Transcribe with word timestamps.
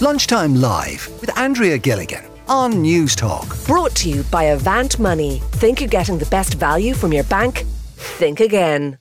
Lunchtime 0.00 0.54
Live 0.54 1.08
with 1.20 1.36
Andrea 1.36 1.76
Gilligan 1.76 2.24
on 2.46 2.74
Newstalk. 2.74 3.66
Brought 3.66 3.96
to 3.96 4.08
you 4.08 4.22
by 4.30 4.44
Avant 4.44 4.96
Money. 5.00 5.42
Think 5.54 5.80
you're 5.80 5.88
getting 5.88 6.18
the 6.18 6.26
best 6.26 6.54
value 6.54 6.94
from 6.94 7.12
your 7.12 7.24
bank? 7.24 7.64
Think 7.96 8.38
again. 8.38 8.98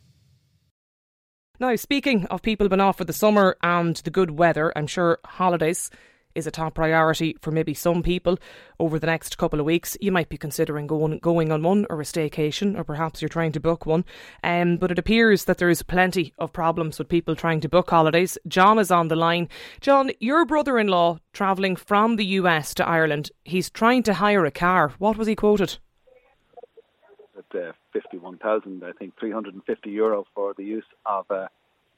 Now, 1.60 1.75
speaking 1.75 2.25
of 2.31 2.41
people 2.41 2.68
been 2.68 2.81
off 2.81 2.97
for 2.97 3.04
the 3.04 3.13
summer 3.13 3.57
and 3.62 3.96
the 3.97 4.10
good 4.10 4.39
weather, 4.39 4.73
I'm 4.75 4.88
sure 4.88 5.20
holidays 5.23 5.91
is 6.38 6.48
a 6.48 6.52
top 6.52 6.76
priority 6.76 7.36
for 7.42 7.52
maybe 7.52 7.74
some 7.74 8.04
people 8.04 8.38
over 8.80 9.00
the 9.00 9.08
next 9.08 9.38
couple 9.38 9.60
of 9.60 9.66
weeks. 9.66 9.98
You 10.00 10.12
might 10.12 10.30
be 10.30 10.38
considering 10.38 10.88
going 10.88 11.18
going 11.18 11.52
on 11.52 11.64
one 11.64 11.86
or 11.90 12.00
a 12.00 12.04
staycation, 12.04 12.78
or 12.78 12.84
perhaps 12.84 13.22
you're 13.22 13.30
trying 13.30 13.52
to 13.54 13.60
book 13.60 13.86
one. 13.86 14.06
Um, 14.44 14.78
but 14.78 14.92
it 14.92 15.00
appears 15.00 15.46
that 15.46 15.58
there 15.58 15.70
is 15.70 15.82
plenty 15.82 16.34
of 16.38 16.54
problems 16.54 17.00
with 17.00 17.10
people 17.10 17.36
trying 17.36 17.60
to 17.62 17.70
book 17.70 17.90
holidays. 17.90 18.38
John 18.48 18.78
is 18.80 18.92
on 18.92 19.08
the 19.08 19.16
line. 19.16 19.50
John, 19.82 20.12
your 20.20 20.46
brother-in-law 20.46 21.20
travelling 21.34 21.76
from 21.76 22.16
the 22.16 22.26
US 22.26 22.73
to 22.76 22.88
Ireland. 22.88 23.31
He's 23.44 23.70
trying 23.70 24.04
to 24.04 24.14
hire 24.14 24.45
a 24.45 24.52
car. 24.52 24.94
What 25.00 25.17
was 25.17 25.28
he 25.28 25.36
quoted? 25.36 25.78
At 27.38 27.59
uh, 27.59 27.72
51,000, 27.94 28.84
I 28.84 28.92
think 28.94 29.14
350 29.20 29.90
euro 29.90 30.26
for 30.36 30.54
the 30.56 30.64
use 30.64 30.86
of 31.06 31.26
a, 31.30 31.50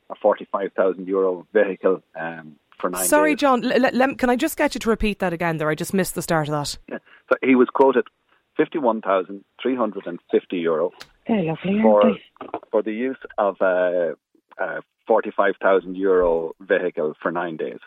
a 0.10 0.16
45,000 0.22 1.08
euro 1.08 1.46
vehicle. 1.54 2.02
Um, 2.20 2.56
for 2.80 2.90
nine 2.90 3.06
Sorry, 3.06 3.34
days. 3.36 3.42
John. 3.42 3.64
L- 3.66 3.86
l- 4.02 4.16
can 4.16 4.30
I 4.30 4.36
just 4.36 4.58
get 4.58 4.74
you 4.76 4.80
to 4.80 4.90
repeat 4.90 5.20
that 5.20 5.34
again? 5.34 5.58
There, 5.58 5.70
I 5.70 5.76
just 5.76 5.94
missed 5.94 6.16
the 6.16 6.22
start 6.22 6.48
of 6.48 6.54
that. 6.54 6.78
Yeah. 6.88 6.98
So 7.30 7.36
he 7.44 7.56
was 7.56 7.68
quoted 7.74 8.06
fifty-one 8.58 9.02
thousand 9.02 9.44
three 9.62 9.76
hundred 9.76 10.08
and 10.08 10.20
fifty 10.32 10.58
euro 10.58 10.92
lovely, 11.28 11.82
for 11.82 12.18
for 12.72 12.82
the 12.82 12.92
use 12.94 13.18
of 13.38 13.58
a, 13.62 14.14
a 14.58 14.82
forty-five 15.08 15.56
thousand 15.62 15.96
euro 15.96 16.54
vehicle 16.60 17.16
for 17.22 17.32
nine 17.32 17.58
days. 17.58 17.80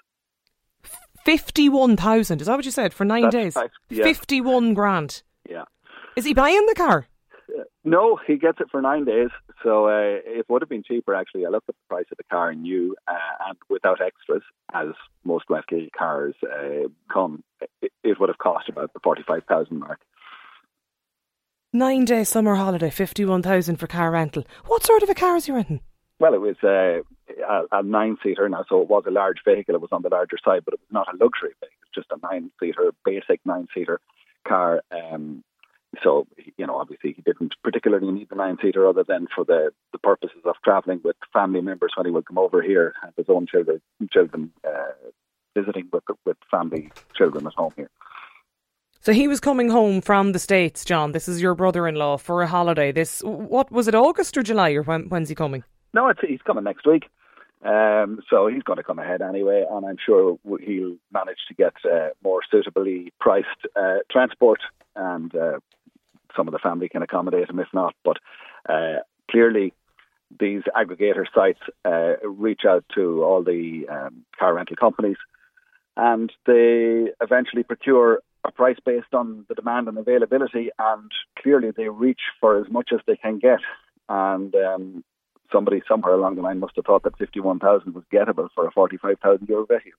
Fifty-one 1.25 1.97
thousand. 1.97 2.41
Is 2.41 2.47
that 2.47 2.57
what 2.57 2.65
you 2.65 2.71
said 2.71 2.93
for 2.93 3.05
nine 3.05 3.23
That's 3.23 3.35
days? 3.35 3.57
right, 3.57 3.71
yeah. 3.91 4.05
Fifty-one 4.05 4.75
grand. 4.75 5.23
Yeah. 5.49 5.65
Is 6.17 6.25
he 6.25 6.35
buying 6.35 6.67
the 6.67 6.75
car? 6.75 7.07
No, 7.85 8.19
he 8.27 8.37
gets 8.37 8.61
it 8.61 8.69
for 8.71 8.81
nine 8.81 9.05
days. 9.05 9.31
So 9.63 9.87
uh, 9.87 10.21
it 10.25 10.47
would 10.49 10.63
have 10.63 10.69
been 10.69 10.83
cheaper 10.83 11.15
actually. 11.15 11.47
I 11.47 11.51
looked 11.51 11.69
at 11.69 11.75
the 11.75 11.95
price 11.95 12.07
of 12.11 12.17
the 12.17 12.25
car 12.25 12.55
new 12.55 12.97
uh, 13.07 13.47
and 13.49 13.59
without 13.69 14.01
extras, 14.01 14.43
as 14.73 14.89
most 15.25 15.51
Westgate 15.51 15.93
cars 15.93 16.35
uh, 16.43 16.89
come, 17.13 17.43
it, 17.81 17.93
it 18.03 18.19
would 18.19 18.29
have 18.29 18.39
cost 18.39 18.69
about 18.69 18.93
the 18.93 19.01
forty-five 19.01 19.45
thousand 19.49 19.79
mark. 19.79 20.01
Nine 21.73 22.05
day 22.05 22.25
summer 22.25 22.55
holiday, 22.55 22.91
fifty-one 22.91 23.43
thousand 23.43 23.77
for 23.77 23.87
car 23.87 24.11
rental. 24.11 24.45
What 24.67 24.85
sort 24.85 25.03
of 25.03 25.09
a 25.11 25.15
car 25.15 25.37
is 25.37 25.47
he 25.47 25.53
renting? 25.53 25.81
Well, 26.19 26.35
it 26.35 26.41
was 26.41 26.57
uh, 26.63 27.03
a, 27.49 27.79
a 27.81 27.83
nine-seater 27.83 28.49
now, 28.49 28.65
so 28.69 28.81
it 28.81 28.89
was 28.89 29.05
a 29.09 29.11
large 29.11 29.39
vehicle. 29.45 29.75
It 29.75 29.81
was 29.81 29.91
on 29.91 30.03
the 30.03 30.09
larger 30.09 30.37
side, 30.45 30.63
but 30.65 30.75
it 30.75 30.81
was 30.81 30.93
not 30.93 31.09
a 31.13 31.17
luxury 31.17 31.55
vehicle. 31.61 31.79
It 31.81 31.89
was 31.89 31.95
just 31.95 32.13
a 32.13 32.19
nine-seater, 32.23 32.93
basic 33.05 33.41
nine-seater 33.45 34.01
car. 34.47 34.83
Um, 34.93 35.43
so, 36.03 36.27
you 36.57 36.67
know, 36.67 36.77
obviously 36.77 37.13
he 37.13 37.23
didn't 37.23 37.55
particularly 37.63 38.11
need 38.11 38.29
the 38.31 38.37
nine-seater 38.37 38.87
other 38.87 39.05
than 39.05 39.27
for 39.35 39.45
the, 39.45 39.73
the 39.93 39.99
purposes 39.99 40.41
of 40.45 40.55
travelling 40.65 41.01
with 41.05 41.17
family 41.33 41.61
members 41.61 41.93
when 41.97 42.07
he 42.07 42.13
would 42.13 42.27
come 42.27 42.39
over 42.39 42.63
here, 42.63 42.95
and 43.03 43.13
his 43.17 43.27
own 43.29 43.47
children, 43.47 43.81
children 44.11 44.53
uh, 44.67 44.93
visiting 45.55 45.89
with 45.93 46.05
with 46.25 46.39
family 46.51 46.91
children 47.15 47.47
at 47.47 47.53
home 47.55 47.73
here. 47.77 47.91
So 49.01 49.13
he 49.13 49.29
was 49.29 49.41
coming 49.41 49.69
home 49.69 50.01
from 50.01 50.33
the 50.33 50.39
states, 50.39 50.85
John. 50.85 51.13
This 51.13 51.29
is 51.29 51.43
your 51.43 51.55
brother-in-law 51.55 52.19
for 52.19 52.41
a 52.43 52.47
holiday. 52.47 52.93
This 52.93 53.21
what 53.25 53.71
was 53.71 53.89
it? 53.89 53.95
August 53.95 54.37
or 54.37 54.43
July, 54.43 54.73
or 54.73 54.83
when, 54.83 55.09
when's 55.09 55.29
he 55.29 55.35
coming? 55.35 55.65
No, 55.93 56.09
it's, 56.09 56.21
he's 56.21 56.41
coming 56.43 56.65
next 56.65 56.87
week. 56.87 57.11
Um, 57.65 58.21
so 58.31 58.49
he's 58.49 58.63
going 58.63 58.79
to 58.79 58.83
come 58.83 58.99
ahead 58.99 59.21
anyway, 59.21 59.65
and 59.71 59.87
I'm 59.87 59.99
sure 60.05 60.39
he'll 60.61 60.97
manage 61.13 61.39
to 61.49 61.55
get 61.55 61.75
uh, 61.85 62.09
more 62.25 62.41
suitably 62.51 63.13
priced 63.21 63.47
uh, 63.77 63.99
transport, 64.11 64.61
and 64.97 65.35
uh, 65.35 65.59
some 66.37 66.49
of 66.49 66.53
the 66.53 66.59
family 66.59 66.89
can 66.89 67.03
accommodate 67.03 67.49
them 67.49 67.61
if 67.61 67.69
not. 67.73 67.95
But 68.05 68.19
uh, 68.69 69.01
clearly, 69.31 69.73
these 70.39 70.63
aggregator 70.77 71.27
sites 71.35 71.61
uh, 71.85 72.15
reach 72.27 72.63
out 72.67 72.85
to 72.95 73.23
all 73.23 73.43
the 73.43 73.87
um, 73.89 74.25
car 74.39 74.55
rental 74.55 74.77
companies, 74.77 75.19
and 75.97 76.33
they 76.47 77.09
eventually 77.21 77.63
procure 77.63 78.21
a 78.45 78.51
price 78.51 78.79
based 78.85 79.13
on 79.13 79.45
the 79.49 79.55
demand 79.55 79.89
and 79.89 79.99
availability, 79.99 80.71
and 80.79 81.11
clearly 81.39 81.71
they 81.71 81.89
reach 81.89 82.23
for 82.41 82.59
as 82.59 82.69
much 82.71 82.91
as 82.93 83.01
they 83.07 83.17
can 83.17 83.39
get. 83.39 83.61
And 84.09 84.55
um, 84.55 85.05
somebody 85.53 85.83
somewhere 85.87 86.15
along 86.15 86.37
the 86.37 86.43
line 86.43 86.59
must 86.59 86.77
have 86.77 86.87
thought 86.87 87.05
that 87.05 87.19
fifty-one 87.19 87.59
thousand 87.59 87.95
was 87.95 88.05
gettable 88.13 88.49
for 88.55 88.67
a 88.67 88.73
forty-five 88.73 89.19
thousand 89.21 89.49
euro 89.49 89.67
vehicle. 89.67 89.93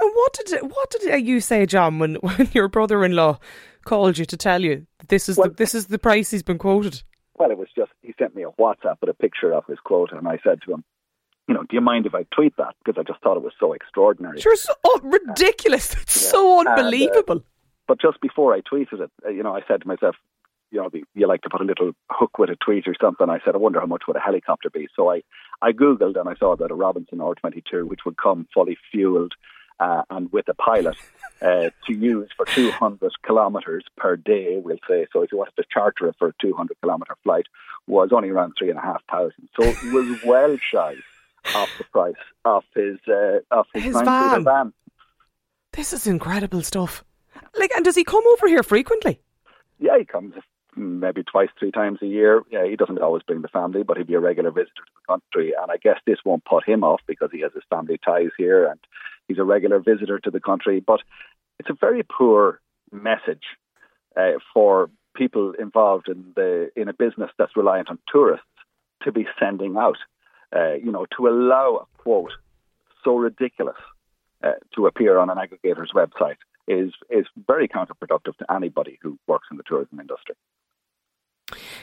And 0.00 0.10
what 0.14 0.32
did 0.46 0.62
what 0.62 0.90
did 0.90 1.26
you 1.26 1.40
say, 1.40 1.66
John, 1.66 1.98
when, 1.98 2.14
when 2.20 2.48
your 2.52 2.68
brother-in-law 2.68 3.38
called 3.84 4.18
you 4.18 4.24
to 4.26 4.36
tell 4.36 4.62
you 4.62 4.86
this 5.08 5.28
is 5.28 5.36
Well- 5.36 5.48
the, 5.48 5.54
this 5.54 5.74
is 5.74 5.86
the 5.86 5.98
price 5.98 6.30
he's 6.30 6.42
been 6.42 6.58
quoted? 6.58 7.02
Well, 7.38 7.50
it 7.52 7.58
was 7.58 7.68
just 7.76 7.92
he 8.02 8.14
sent 8.18 8.34
me 8.34 8.42
a 8.42 8.50
WhatsApp 8.60 8.96
with 9.00 9.10
a 9.10 9.14
picture 9.14 9.52
of 9.54 9.64
his 9.66 9.78
quote, 9.84 10.10
and 10.12 10.26
I 10.26 10.38
said 10.42 10.60
to 10.66 10.72
him, 10.72 10.82
"You 11.46 11.54
know, 11.54 11.62
do 11.62 11.76
you 11.76 11.80
mind 11.80 12.04
if 12.06 12.14
I 12.14 12.24
tweet 12.34 12.56
that? 12.56 12.74
Because 12.84 12.98
I 12.98 13.04
just 13.04 13.22
thought 13.22 13.36
it 13.36 13.44
was 13.44 13.52
so 13.60 13.72
extraordinary." 13.72 14.40
Sure, 14.40 14.56
so 14.56 14.72
oh, 14.84 15.00
ridiculous. 15.04 15.94
It's 16.02 16.20
Yeah. 16.24 16.30
so 16.32 16.58
And, 16.60 16.68
uh, 16.68 16.72
unbelievable. 16.72 17.44
But 17.86 18.00
just 18.00 18.20
before 18.20 18.54
I 18.54 18.60
tweeted 18.60 19.00
it, 19.00 19.10
uh, 19.24 19.30
you 19.30 19.44
know, 19.44 19.54
I 19.54 19.60
said 19.68 19.82
to 19.82 19.86
myself, 19.88 20.16
you 20.72 20.78
know, 20.82 20.90
you 21.14 21.26
like 21.28 21.42
to 21.42 21.48
put 21.48 21.60
a 21.60 21.64
little 21.64 21.92
hook 22.10 22.38
with 22.38 22.50
a 22.50 22.56
tweet 22.56 22.86
or 22.88 22.94
something. 23.00 23.30
I 23.30 23.38
said, 23.44 23.54
I 23.54 23.58
wonder 23.58 23.78
how 23.80 23.86
much 23.86 24.02
would 24.08 24.16
a 24.16 24.20
helicopter 24.20 24.68
be. 24.68 24.88
So 24.94 25.08
I, 25.10 25.22
I 25.62 25.72
googled 25.72 26.18
and 26.20 26.28
I 26.28 26.34
saw 26.34 26.56
that 26.56 26.70
a 26.70 26.74
Robinson 26.74 27.18
R22, 27.18 27.84
which 27.86 28.00
would 28.04 28.18
come 28.18 28.46
fully 28.52 28.76
fueled 28.90 29.32
uh, 29.80 30.02
and 30.10 30.30
with 30.32 30.48
a 30.48 30.54
pilot 30.54 30.96
uh, 31.42 31.70
to 31.86 31.92
use 31.92 32.28
for 32.36 32.46
200 32.46 33.12
kilometres 33.26 33.84
per 33.96 34.16
day, 34.16 34.60
we'll 34.62 34.78
say. 34.88 35.06
So 35.12 35.22
if 35.22 35.32
you 35.32 35.38
wanted 35.38 35.56
to 35.56 35.64
charter 35.72 36.08
it 36.08 36.16
for 36.18 36.28
a 36.28 36.32
200 36.40 36.76
kilometre 36.82 37.16
flight, 37.22 37.46
was 37.86 38.10
only 38.12 38.28
around 38.30 38.54
three 38.58 38.70
and 38.70 38.78
a 38.78 38.82
half 38.82 39.02
thousand. 39.10 39.48
So 39.58 39.66
it 39.66 39.92
was 39.92 40.22
well 40.24 40.56
shy 40.58 40.94
of 41.54 41.68
the 41.78 41.84
price 41.84 42.14
of 42.44 42.64
his 42.74 42.98
uh, 43.08 43.38
of 43.50 43.66
his, 43.72 43.84
His 43.84 44.00
van. 44.02 44.44
van. 44.44 44.72
This 45.72 45.92
is 45.92 46.06
incredible 46.06 46.62
stuff. 46.62 47.04
Like, 47.58 47.70
and 47.74 47.84
does 47.84 47.94
he 47.94 48.04
come 48.04 48.24
over 48.32 48.48
here 48.48 48.62
frequently? 48.62 49.20
Yeah, 49.78 49.98
he 49.98 50.04
comes 50.04 50.34
maybe 50.76 51.22
twice, 51.22 51.48
three 51.58 51.70
times 51.70 51.98
a 52.02 52.06
year. 52.06 52.42
Yeah, 52.50 52.66
he 52.66 52.76
doesn't 52.76 52.98
always 53.00 53.22
bring 53.22 53.42
the 53.42 53.48
family, 53.48 53.82
but 53.82 53.96
he'd 53.96 54.06
be 54.06 54.14
a 54.14 54.20
regular 54.20 54.50
visitor 54.50 54.72
to 54.76 54.92
the 54.94 55.12
country. 55.12 55.52
And 55.60 55.70
I 55.70 55.76
guess 55.76 55.98
this 56.06 56.18
won't 56.24 56.44
put 56.44 56.64
him 56.68 56.84
off 56.84 57.00
because 57.06 57.30
he 57.32 57.40
has 57.40 57.52
his 57.52 57.62
family 57.70 57.98
ties 58.04 58.30
here 58.36 58.66
and 58.66 58.78
he's 59.28 59.38
a 59.38 59.44
regular 59.44 59.78
visitor 59.78 60.18
to 60.18 60.30
the 60.30 60.40
country. 60.40 60.80
But 60.80 61.00
it's 61.60 61.70
a 61.70 61.76
very 61.78 62.02
poor 62.02 62.60
message 62.90 63.44
uh, 64.16 64.32
for 64.52 64.90
people 65.14 65.52
involved 65.58 66.08
in 66.08 66.32
the 66.34 66.70
in 66.74 66.88
a 66.88 66.92
business 66.92 67.30
that's 67.38 67.56
reliant 67.56 67.90
on 67.90 67.98
tourists 68.10 68.46
to 69.02 69.12
be 69.12 69.26
sending 69.38 69.76
out. 69.76 69.98
Uh, 70.54 70.74
you 70.74 70.90
know, 70.90 71.06
to 71.16 71.28
allow 71.28 71.76
a 71.76 72.02
quote 72.02 72.32
so 73.04 73.16
ridiculous 73.16 73.76
uh, 74.42 74.52
to 74.74 74.86
appear 74.86 75.18
on 75.18 75.28
an 75.28 75.36
aggregator's 75.36 75.92
website 75.94 76.38
is 76.66 76.92
is 77.10 77.26
very 77.46 77.68
counterproductive 77.68 78.36
to 78.38 78.52
anybody 78.52 78.98
who 79.02 79.18
works 79.26 79.48
in 79.50 79.56
the 79.56 79.62
tourism 79.62 80.00
industry. 80.00 80.34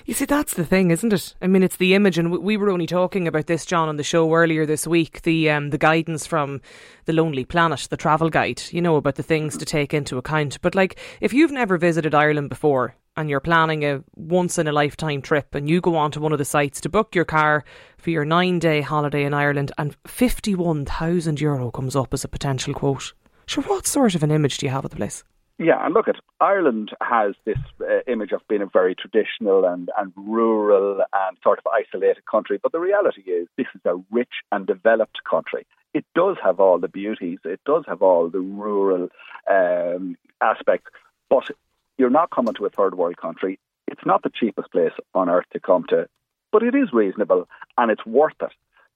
You 0.06 0.14
see, 0.14 0.26
that's 0.26 0.54
the 0.54 0.66
thing, 0.66 0.92
isn't 0.92 1.14
it? 1.14 1.36
I 1.42 1.48
mean, 1.48 1.64
it's 1.64 1.78
the 1.78 1.94
image, 1.96 2.18
and 2.18 2.32
we- 2.32 2.38
we 2.38 2.58
were 2.58 2.70
only 2.70 2.88
talking 2.88 3.28
about 3.28 3.48
this, 3.48 3.66
John, 3.66 3.88
on 3.90 3.98
the 3.98 4.04
show 4.04 4.34
earlier 4.34 4.66
this 4.66 4.86
week. 4.86 5.22
The 5.22 5.50
um, 5.50 5.70
the 5.70 5.78
guidance 5.78 6.26
from 6.28 6.62
the 7.06 7.14
Lonely 7.14 7.46
Planet, 7.46 7.88
the 7.90 7.98
travel 7.98 8.30
guide. 8.30 8.62
You 8.72 8.82
know 8.82 8.96
about 8.98 9.16
the 9.16 9.24
things 9.24 9.58
to 9.58 9.66
take 9.66 9.94
into 9.94 10.18
account. 10.18 10.60
But 10.62 10.76
like, 10.76 11.00
if 11.22 11.34
you've 11.34 11.52
never 11.52 11.78
visited 11.78 12.14
Ireland 12.14 12.50
before 12.50 12.96
and 13.18 13.30
you're 13.30 13.40
planning 13.40 13.86
a 13.86 14.04
once 14.16 14.58
in 14.58 14.68
a 14.68 14.74
lifetime 14.74 15.22
trip, 15.22 15.56
and 15.56 15.70
you 15.70 15.80
go 15.82 15.96
onto 15.96 16.20
one 16.20 16.34
of 16.34 16.40
the 16.40 16.46
sites 16.46 16.82
to 16.82 16.90
book 16.90 17.16
your 17.16 17.26
car 17.26 17.64
for 17.98 18.10
your 18.10 18.26
nine 18.26 18.60
day 18.60 18.82
holiday 18.82 19.24
in 19.24 19.34
Ireland, 19.34 19.72
and 19.78 19.96
fifty 20.06 20.54
one 20.56 20.86
thousand 20.86 21.40
euro 21.40 21.72
comes 21.72 21.96
up 21.96 22.14
as 22.14 22.24
a 22.24 22.28
potential 22.28 22.74
quote. 22.74 23.14
Sure, 23.48 23.64
what 23.64 23.88
sort 23.88 24.16
of 24.16 24.24
an 24.24 24.32
image 24.32 24.58
do 24.58 24.66
you 24.66 24.72
have 24.72 24.86
of 24.86 24.92
the 24.92 24.98
place? 24.98 25.24
Yeah, 25.58 25.86
and 25.86 25.94
look 25.94 26.10
at 26.10 26.18
Ireland 26.42 26.92
has 27.02 27.34
this 27.46 27.58
uh, 27.80 28.02
image 28.08 28.34
of 28.34 28.42
being 28.50 28.62
a 28.62 28.66
very 28.66 28.94
traditional 28.94 29.64
and, 29.64 29.90
and 29.98 30.12
rural 30.18 31.00
and 31.14 31.38
sort 31.42 31.60
of 31.60 31.68
isolated 31.68 32.26
country, 32.26 32.60
but 32.62 32.74
the 32.74 32.80
reality 32.80 33.22
is 33.22 33.48
this 33.58 33.68
is 33.74 33.82
a 33.86 33.96
rich 34.12 34.34
and 34.52 34.68
developed 34.68 35.24
country. 35.24 35.66
It 35.94 36.06
does 36.14 36.36
have 36.44 36.60
all 36.60 36.78
the 36.78 36.90
beauties, 36.90 37.40
it 37.46 37.62
does 37.66 37.86
have 37.88 38.02
all 38.02 38.30
the 38.30 38.42
rural 38.42 39.08
um, 39.50 40.18
aspects, 40.42 40.92
but 41.30 41.50
you're 41.98 42.10
not 42.10 42.32
coming 42.32 42.54
to 42.56 42.66
a 42.66 42.70
third 42.70 42.96
world 42.96 43.16
country. 43.16 43.58
It's 43.88 44.06
not 44.06 44.24
the 44.24 44.32
cheapest 44.38 44.74
place 44.74 44.92
on 45.14 45.30
earth 45.30 45.46
to 45.54 45.62
come 45.62 45.86
to, 45.88 46.10
but 46.52 46.64
it 46.64 46.76
is 46.76 46.92
reasonable 46.92 47.48
and 47.78 47.92
it's 47.92 48.06
worth 48.06 48.42
it. 48.42 48.52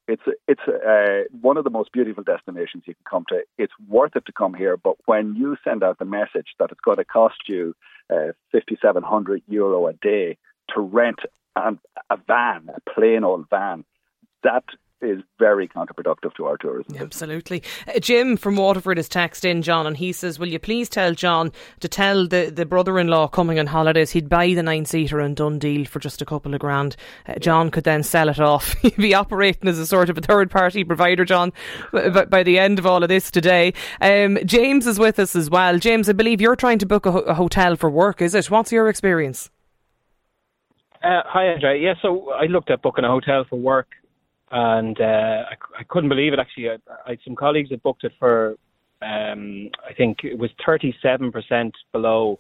It's 0.10 0.24
it's 0.48 0.68
uh, 0.68 1.26
one 1.40 1.58
of 1.58 1.64
the 1.64 1.70
most 1.70 1.92
beautiful 1.92 2.24
destinations 2.24 2.84
you 2.88 2.96
can 2.96 3.04
come 3.10 3.26
to. 3.30 3.44
It's 3.60 3.74
worth 3.88 4.16
it 4.16 4.26
to 4.26 4.32
come 4.32 4.56
here, 4.56 4.76
but 4.76 4.96
when 5.06 5.36
you 5.36 5.56
send 5.64 5.84
out 5.84 6.00
the 6.00 6.06
message 6.06 6.48
that 6.58 6.72
it's 6.72 6.80
going 6.82 6.98
to 6.98 7.06
cost 7.06 7.48
you 7.48 7.76
uh, 8.10 8.32
fifty 8.52 8.76
seven 8.82 9.04
hundred 9.04 9.44
euro 9.48 9.88
a 9.88 9.94
day 9.94 10.38
to 10.74 10.82
rent 10.82 11.20
an, 11.56 11.80
a 12.10 12.18
van, 12.28 12.70
a 12.76 12.92
plain 12.92 13.24
old 13.24 13.48
van, 13.52 13.86
that 14.44 14.64
is 15.02 15.22
very 15.38 15.68
counterproductive 15.68 16.34
to 16.36 16.46
our 16.46 16.58
tourism. 16.58 16.96
Absolutely. 16.98 17.64
Uh, 17.88 18.00
Jim 18.00 18.38
from 18.38 18.56
Waterford 18.56 19.00
is 19.00 19.08
texted 19.08 19.46
in, 19.46 19.62
John, 19.62 19.88
and 19.88 19.98
he 19.98 20.12
says, 20.12 20.40
Will 20.40 20.48
you 20.48 20.60
please 20.60 20.90
tell 20.90 21.14
John 21.14 21.52
to 21.80 21.88
tell 21.88 22.28
the, 22.28 22.52
the 22.54 22.66
brother 22.66 23.00
in 23.00 23.08
law 23.08 23.28
coming 23.28 23.60
on 23.60 23.68
holidays 23.68 24.12
he'd 24.12 24.30
buy 24.30 24.54
the 24.54 24.64
nine 24.64 24.86
seater 24.86 25.20
in 25.20 25.36
DoneDeal 25.36 25.88
for 25.88 26.00
just 26.00 26.22
a 26.22 26.26
couple 26.26 26.54
of 26.54 26.60
grand. 26.60 26.96
Uh, 27.28 27.36
John 27.36 27.72
could 27.72 27.84
then 27.84 28.04
sell 28.04 28.30
it 28.30 28.40
off. 28.40 28.74
He'd 28.82 28.96
be 28.96 29.14
operating 29.14 29.70
as 29.70 29.80
a 29.80 29.86
sort 29.86 30.10
of 30.10 30.18
a 30.18 30.22
third 30.22 30.52
party 30.52 30.84
provider, 30.84 31.26
John, 31.26 31.54
by, 31.92 32.26
by 32.26 32.44
the 32.44 32.60
end 32.60 32.80
of 32.80 32.86
all 32.86 33.04
of 33.04 33.10
this 33.10 33.32
today. 33.32 33.74
Um, 34.02 34.38
James 34.46 34.88
is 34.88 35.00
with 35.00 35.20
us 35.20 35.36
as 35.36 35.50
well. 35.50 35.78
James, 35.80 36.10
I 36.10 36.14
believe 36.14 36.42
you're 36.42 36.56
trying 36.56 36.80
to 36.80 36.86
book 36.86 37.06
a, 37.06 37.12
ho- 37.12 37.20
a 37.20 37.34
hotel 37.34 37.76
for 37.76 37.90
work, 37.90 38.22
is 38.22 38.36
it? 38.36 38.50
What's 38.50 38.72
your 38.72 38.90
experience? 38.90 39.50
Uh, 41.04 41.22
hi, 41.26 41.48
Andre. 41.48 41.82
Yeah, 41.82 41.94
so 42.02 42.32
I 42.32 42.46
looked 42.46 42.70
at 42.70 42.82
booking 42.82 43.06
a 43.06 43.10
hotel 43.10 43.46
for 43.50 43.58
work 43.58 43.88
and 44.52 45.00
uh, 45.00 45.44
I, 45.50 45.56
I 45.80 45.84
couldn't 45.88 46.10
believe 46.10 46.34
it. 46.34 46.40
Actually, 46.40 46.70
I, 46.70 46.78
I 47.06 47.10
had 47.12 47.20
some 47.24 47.36
colleagues 47.36 47.70
that 47.70 47.84
booked 47.84 48.04
it 48.04 48.14
for, 48.20 48.56
um, 49.02 49.70
I 49.88 49.94
think 49.94 50.24
it 50.24 50.38
was 50.38 50.50
thirty-seven 50.66 51.32
percent 51.32 51.76
below 51.92 52.40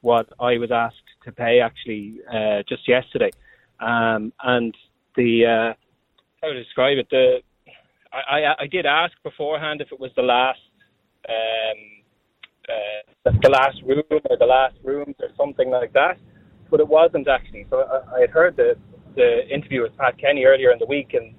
what 0.00 0.28
I 0.40 0.56
was 0.58 0.70
asked 0.70 0.96
to 1.24 1.32
pay 1.32 1.60
actually 1.60 2.20
uh, 2.32 2.62
just 2.68 2.88
yesterday, 2.88 3.30
um, 3.80 4.32
and 4.42 4.74
the 5.16 5.46
uh, 5.46 5.74
how 6.42 6.52
to 6.52 6.62
describe 6.62 6.98
it? 6.98 7.08
The 7.10 7.38
I, 8.12 8.54
I, 8.58 8.66
did 8.66 8.86
ask 8.86 9.12
beforehand 9.22 9.80
if 9.80 9.92
it 9.92 10.00
was 10.00 10.10
the 10.16 10.22
last. 10.22 10.58
Um, 11.28 12.00
uh, 12.68 13.30
the 13.42 13.50
last 13.50 13.82
room 13.84 14.02
or 14.08 14.36
the 14.36 14.46
last 14.46 14.74
rooms 14.82 15.14
or 15.20 15.28
something 15.36 15.70
like 15.70 15.92
that, 15.92 16.18
but 16.70 16.80
it 16.80 16.88
wasn't 16.88 17.28
actually. 17.28 17.66
So 17.70 17.80
I, 17.80 18.16
I 18.16 18.20
had 18.20 18.30
heard 18.30 18.56
the 18.56 18.76
the 19.16 19.46
interview 19.48 19.82
with 19.82 19.96
Pat 19.96 20.18
Kenny 20.18 20.44
earlier 20.44 20.70
in 20.70 20.78
the 20.78 20.86
week, 20.86 21.14
and 21.14 21.34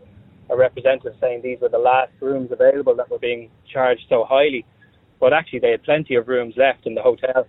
a 0.52 0.58
representative 0.58 1.14
saying 1.20 1.42
these 1.42 1.60
were 1.62 1.70
the 1.70 1.78
last 1.78 2.12
rooms 2.20 2.52
available 2.52 2.96
that 2.96 3.10
were 3.10 3.20
being 3.20 3.50
charged 3.72 4.04
so 4.10 4.26
highly. 4.28 4.66
But 5.20 5.34
actually, 5.34 5.60
they 5.60 5.72
had 5.72 5.84
plenty 5.84 6.16
of 6.16 6.28
rooms 6.28 6.56
left 6.58 6.86
in 6.86 6.94
the 6.94 7.02
hotel. 7.02 7.48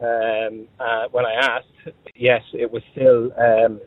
Um, 0.00 0.66
uh, 0.80 1.04
when 1.12 1.24
I 1.24 1.34
asked, 1.34 1.96
yes, 2.16 2.42
it 2.52 2.70
was 2.70 2.82
still, 2.92 3.32
um, 3.38 3.80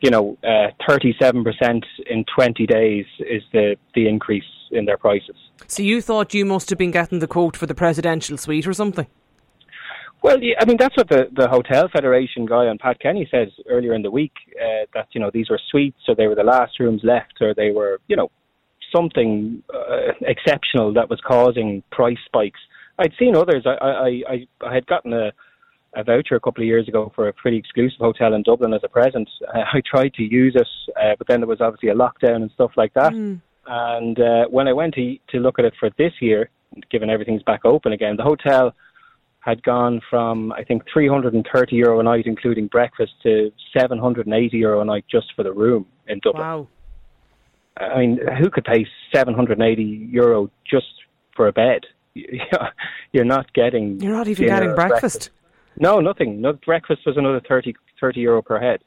you 0.00 0.10
know, 0.10 0.36
uh, 0.44 0.68
37% 0.88 1.82
in 2.10 2.24
20 2.36 2.66
days 2.66 3.06
is 3.20 3.42
the, 3.52 3.76
the 3.94 4.08
increase 4.08 4.44
in 4.70 4.84
their 4.84 4.98
prices. 4.98 5.36
So 5.66 5.82
you 5.82 6.02
thought 6.02 6.34
you 6.34 6.44
must 6.44 6.68
have 6.70 6.78
been 6.78 6.90
getting 6.90 7.20
the 7.20 7.26
quote 7.26 7.56
for 7.56 7.66
the 7.66 7.74
presidential 7.74 8.36
suite 8.36 8.66
or 8.66 8.74
something? 8.74 9.06
Well, 10.22 10.40
yeah, 10.40 10.54
I 10.60 10.64
mean 10.64 10.76
that's 10.78 10.96
what 10.96 11.08
the 11.08 11.28
the 11.34 11.48
Hotel 11.48 11.88
Federation 11.92 12.46
guy 12.46 12.68
on 12.68 12.78
Pat 12.78 13.00
Kenny 13.00 13.26
said 13.30 13.50
earlier 13.68 13.92
in 13.94 14.02
the 14.02 14.10
week 14.10 14.32
uh, 14.60 14.86
that 14.94 15.08
you 15.12 15.20
know 15.20 15.30
these 15.32 15.50
were 15.50 15.60
suites, 15.70 15.98
or 16.06 16.14
they 16.14 16.28
were 16.28 16.36
the 16.36 16.44
last 16.44 16.78
rooms 16.78 17.00
left, 17.02 17.34
or 17.40 17.54
they 17.54 17.70
were 17.72 17.98
you 18.06 18.16
know 18.16 18.30
something 18.94 19.62
uh, 19.74 20.12
exceptional 20.20 20.92
that 20.94 21.10
was 21.10 21.20
causing 21.26 21.82
price 21.90 22.18
spikes. 22.26 22.60
I'd 22.98 23.12
seen 23.18 23.34
others. 23.34 23.64
I 23.66 23.70
I, 23.70 24.22
I, 24.28 24.46
I 24.64 24.74
had 24.74 24.86
gotten 24.86 25.12
a, 25.12 25.32
a 25.96 26.04
voucher 26.04 26.36
a 26.36 26.40
couple 26.40 26.62
of 26.62 26.68
years 26.68 26.86
ago 26.86 27.10
for 27.16 27.26
a 27.26 27.32
pretty 27.32 27.56
exclusive 27.56 27.98
hotel 27.98 28.34
in 28.34 28.44
Dublin 28.44 28.74
as 28.74 28.82
a 28.84 28.88
present. 28.88 29.28
Uh, 29.52 29.64
I 29.72 29.82
tried 29.84 30.14
to 30.14 30.22
use 30.22 30.54
it, 30.54 30.68
uh, 30.96 31.16
but 31.18 31.26
then 31.26 31.40
there 31.40 31.48
was 31.48 31.60
obviously 31.60 31.88
a 31.88 31.94
lockdown 31.94 32.42
and 32.42 32.50
stuff 32.52 32.70
like 32.76 32.94
that. 32.94 33.12
Mm. 33.12 33.40
And 33.66 34.20
uh, 34.20 34.44
when 34.50 34.68
I 34.68 34.72
went 34.72 34.94
to 34.94 35.16
to 35.32 35.38
look 35.38 35.58
at 35.58 35.64
it 35.64 35.74
for 35.80 35.90
this 35.98 36.12
year, 36.20 36.48
given 36.92 37.10
everything's 37.10 37.42
back 37.42 37.64
open 37.64 37.92
again, 37.92 38.16
the 38.16 38.22
hotel 38.22 38.72
had 39.42 39.62
gone 39.64 40.00
from 40.08 40.52
I 40.52 40.64
think 40.64 40.84
330 40.92 41.76
euro 41.76 42.00
a 42.00 42.02
night, 42.02 42.26
including 42.26 42.68
breakfast, 42.68 43.12
to 43.24 43.52
780 43.76 44.56
euro 44.56 44.80
a 44.80 44.84
night 44.84 45.04
just 45.10 45.26
for 45.36 45.42
the 45.42 45.52
room 45.52 45.86
in 46.06 46.20
Dublin. 46.20 46.42
Wow. 46.42 46.68
I 47.76 47.98
mean, 47.98 48.20
who 48.38 48.50
could 48.50 48.64
pay 48.64 48.86
780 49.12 49.82
euro 50.12 50.50
just 50.68 50.86
for 51.34 51.48
a 51.48 51.52
bed? 51.52 51.80
You're 52.14 53.24
not 53.24 53.52
getting. 53.52 54.00
You're 54.00 54.12
not 54.12 54.28
even 54.28 54.46
getting 54.46 54.74
breakfast. 54.74 55.00
breakfast. 55.00 55.30
No, 55.78 56.00
nothing. 56.00 56.40
No 56.40 56.52
breakfast 56.52 57.00
was 57.06 57.16
another 57.16 57.40
30, 57.48 57.74
30 58.00 58.20
euro 58.20 58.42
per 58.42 58.60
head. 58.60 58.80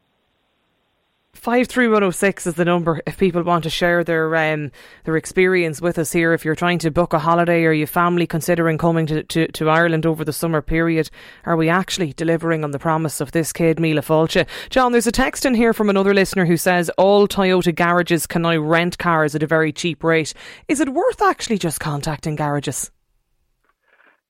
Five 1.35 1.67
three 1.67 1.87
one 1.87 1.97
zero 1.97 2.07
oh 2.07 2.11
six 2.11 2.47
is 2.47 2.55
the 2.55 2.65
number 2.65 3.01
if 3.05 3.19
people 3.19 3.43
want 3.43 3.65
to 3.65 3.69
share 3.69 4.03
their 4.03 4.35
um, 4.35 4.71
their 5.03 5.15
experience 5.15 5.79
with 5.79 5.99
us 5.99 6.11
here. 6.11 6.33
If 6.33 6.43
you're 6.43 6.55
trying 6.55 6.79
to 6.79 6.89
book 6.89 7.13
a 7.13 7.19
holiday 7.19 7.65
or 7.65 7.71
your 7.71 7.85
family 7.85 8.25
considering 8.25 8.79
coming 8.79 9.05
to, 9.07 9.21
to, 9.21 9.47
to 9.49 9.69
Ireland 9.69 10.07
over 10.07 10.25
the 10.25 10.33
summer 10.33 10.63
period, 10.63 11.11
are 11.45 11.55
we 11.55 11.69
actually 11.69 12.13
delivering 12.13 12.63
on 12.63 12.71
the 12.71 12.79
promise 12.79 13.21
of 13.21 13.31
this 13.31 13.53
Céad 13.53 13.75
Míle 13.75 13.99
Fáilte? 13.99 14.47
John, 14.71 14.91
there's 14.91 15.05
a 15.05 15.11
text 15.11 15.45
in 15.45 15.53
here 15.53 15.73
from 15.73 15.89
another 15.89 16.15
listener 16.15 16.45
who 16.45 16.57
says 16.57 16.89
all 16.97 17.27
Toyota 17.27 17.75
garages 17.75 18.25
can 18.25 18.41
now 18.41 18.57
rent 18.57 18.97
cars 18.97 19.35
at 19.35 19.43
a 19.43 19.47
very 19.47 19.71
cheap 19.71 20.03
rate. 20.03 20.33
Is 20.67 20.79
it 20.79 20.89
worth 20.89 21.21
actually 21.21 21.59
just 21.59 21.79
contacting 21.79 22.35
garages? 22.35 22.89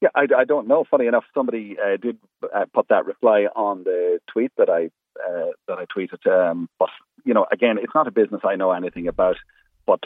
Yeah, 0.02 0.10
I, 0.16 0.28
I 0.38 0.44
don't 0.44 0.68
know. 0.68 0.84
Funny 0.90 1.08
enough, 1.08 1.24
somebody 1.34 1.78
uh, 1.82 1.96
did 1.96 2.18
uh, 2.44 2.66
put 2.74 2.90
that 2.90 3.06
reply 3.06 3.46
on 3.56 3.86
the 3.86 4.20
tweet 4.28 4.52
that 4.58 4.70
I 4.70 4.90
uh, 5.20 5.52
that 5.68 5.78
I 5.78 5.86
tweeted. 5.86 6.26
Um, 6.28 6.70
but 6.80 6.90
you 7.24 7.34
know, 7.34 7.46
again, 7.52 7.78
it's 7.78 7.96
not 7.96 8.08
a 8.08 8.12
business 8.12 8.42
I 8.44 8.56
know 8.56 8.72
anything 8.72 9.08
about, 9.08 9.38
but 9.86 10.02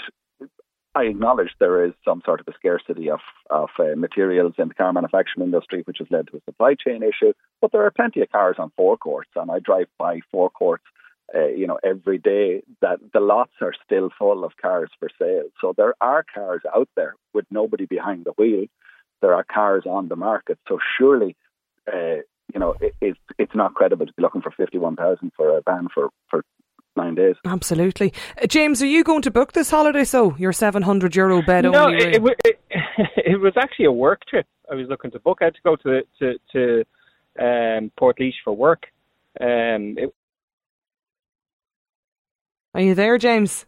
I 0.95 1.03
acknowledge 1.03 1.51
there 1.59 1.85
is 1.85 1.93
some 2.03 2.21
sort 2.25 2.39
of 2.39 2.47
a 2.47 2.53
scarcity 2.53 3.09
of 3.09 3.19
of 3.49 3.69
uh, 3.79 3.95
materials 3.95 4.55
in 4.57 4.69
the 4.69 4.73
car 4.73 4.91
manufacturing 4.91 5.45
industry, 5.45 5.83
which 5.85 5.99
has 5.99 6.07
led 6.09 6.27
to 6.27 6.37
a 6.37 6.41
supply 6.45 6.75
chain 6.75 7.03
issue. 7.03 7.33
But 7.61 7.71
there 7.71 7.85
are 7.85 7.91
plenty 7.91 8.21
of 8.21 8.31
cars 8.31 8.55
on 8.57 8.71
forecourts, 8.75 9.29
and 9.35 9.51
I 9.51 9.59
drive 9.59 9.87
by 9.97 10.21
forecourts. 10.31 10.83
Uh, 11.33 11.45
you 11.45 11.67
know, 11.67 11.77
every 11.83 12.17
day 12.17 12.63
that 12.81 12.97
the 13.13 13.19
lots 13.19 13.51
are 13.61 13.73
still 13.85 14.09
full 14.17 14.43
of 14.43 14.57
cars 14.57 14.89
for 14.99 15.09
sale. 15.19 15.43
So 15.61 15.75
there 15.77 15.93
are 16.01 16.25
cars 16.33 16.63
out 16.75 16.89
there 16.95 17.13
with 17.35 17.45
nobody 17.51 17.85
behind 17.85 18.25
the 18.25 18.31
wheel. 18.31 18.65
There 19.21 19.35
are 19.35 19.43
cars 19.43 19.83
on 19.85 20.07
the 20.07 20.15
market. 20.15 20.57
So 20.67 20.79
surely, 20.97 21.35
uh, 21.87 22.21
you 22.53 22.59
know, 22.59 22.75
it, 22.81 22.95
it's 23.01 23.19
it's 23.37 23.55
not 23.55 23.73
credible 23.73 24.05
to 24.05 24.13
be 24.13 24.21
looking 24.21 24.41
for 24.41 24.51
fifty 24.51 24.77
one 24.77 24.95
thousand 24.95 25.31
for 25.35 25.57
a 25.57 25.61
van 25.61 25.87
for 25.93 26.09
for 26.29 26.43
nine 26.95 27.15
days. 27.15 27.35
Absolutely, 27.45 28.13
uh, 28.41 28.47
James. 28.47 28.81
Are 28.81 28.87
you 28.87 29.03
going 29.03 29.21
to 29.23 29.31
book 29.31 29.53
this 29.53 29.69
holiday? 29.69 30.03
So 30.03 30.35
your 30.37 30.53
seven 30.53 30.83
hundred 30.83 31.15
euro 31.15 31.41
bed 31.41 31.63
no, 31.63 31.85
only. 31.85 31.97
No, 31.97 32.27
it, 32.27 32.37
it, 32.45 32.59
it, 33.17 33.39
was 33.39 33.53
actually 33.57 33.85
a 33.85 33.91
work 33.91 34.21
trip. 34.27 34.45
I 34.71 34.75
was 34.75 34.87
looking 34.89 35.11
to 35.11 35.19
book. 35.19 35.39
I 35.41 35.45
had 35.45 35.55
to 35.55 35.61
go 35.63 35.75
to 35.77 36.01
to 36.19 36.37
to 36.53 36.79
um, 37.39 37.91
Portlaoise 37.99 38.33
for 38.43 38.55
work. 38.55 38.83
Um, 39.39 39.95
Are 42.73 42.81
you 42.81 42.95
there, 42.95 43.17
James? 43.17 43.65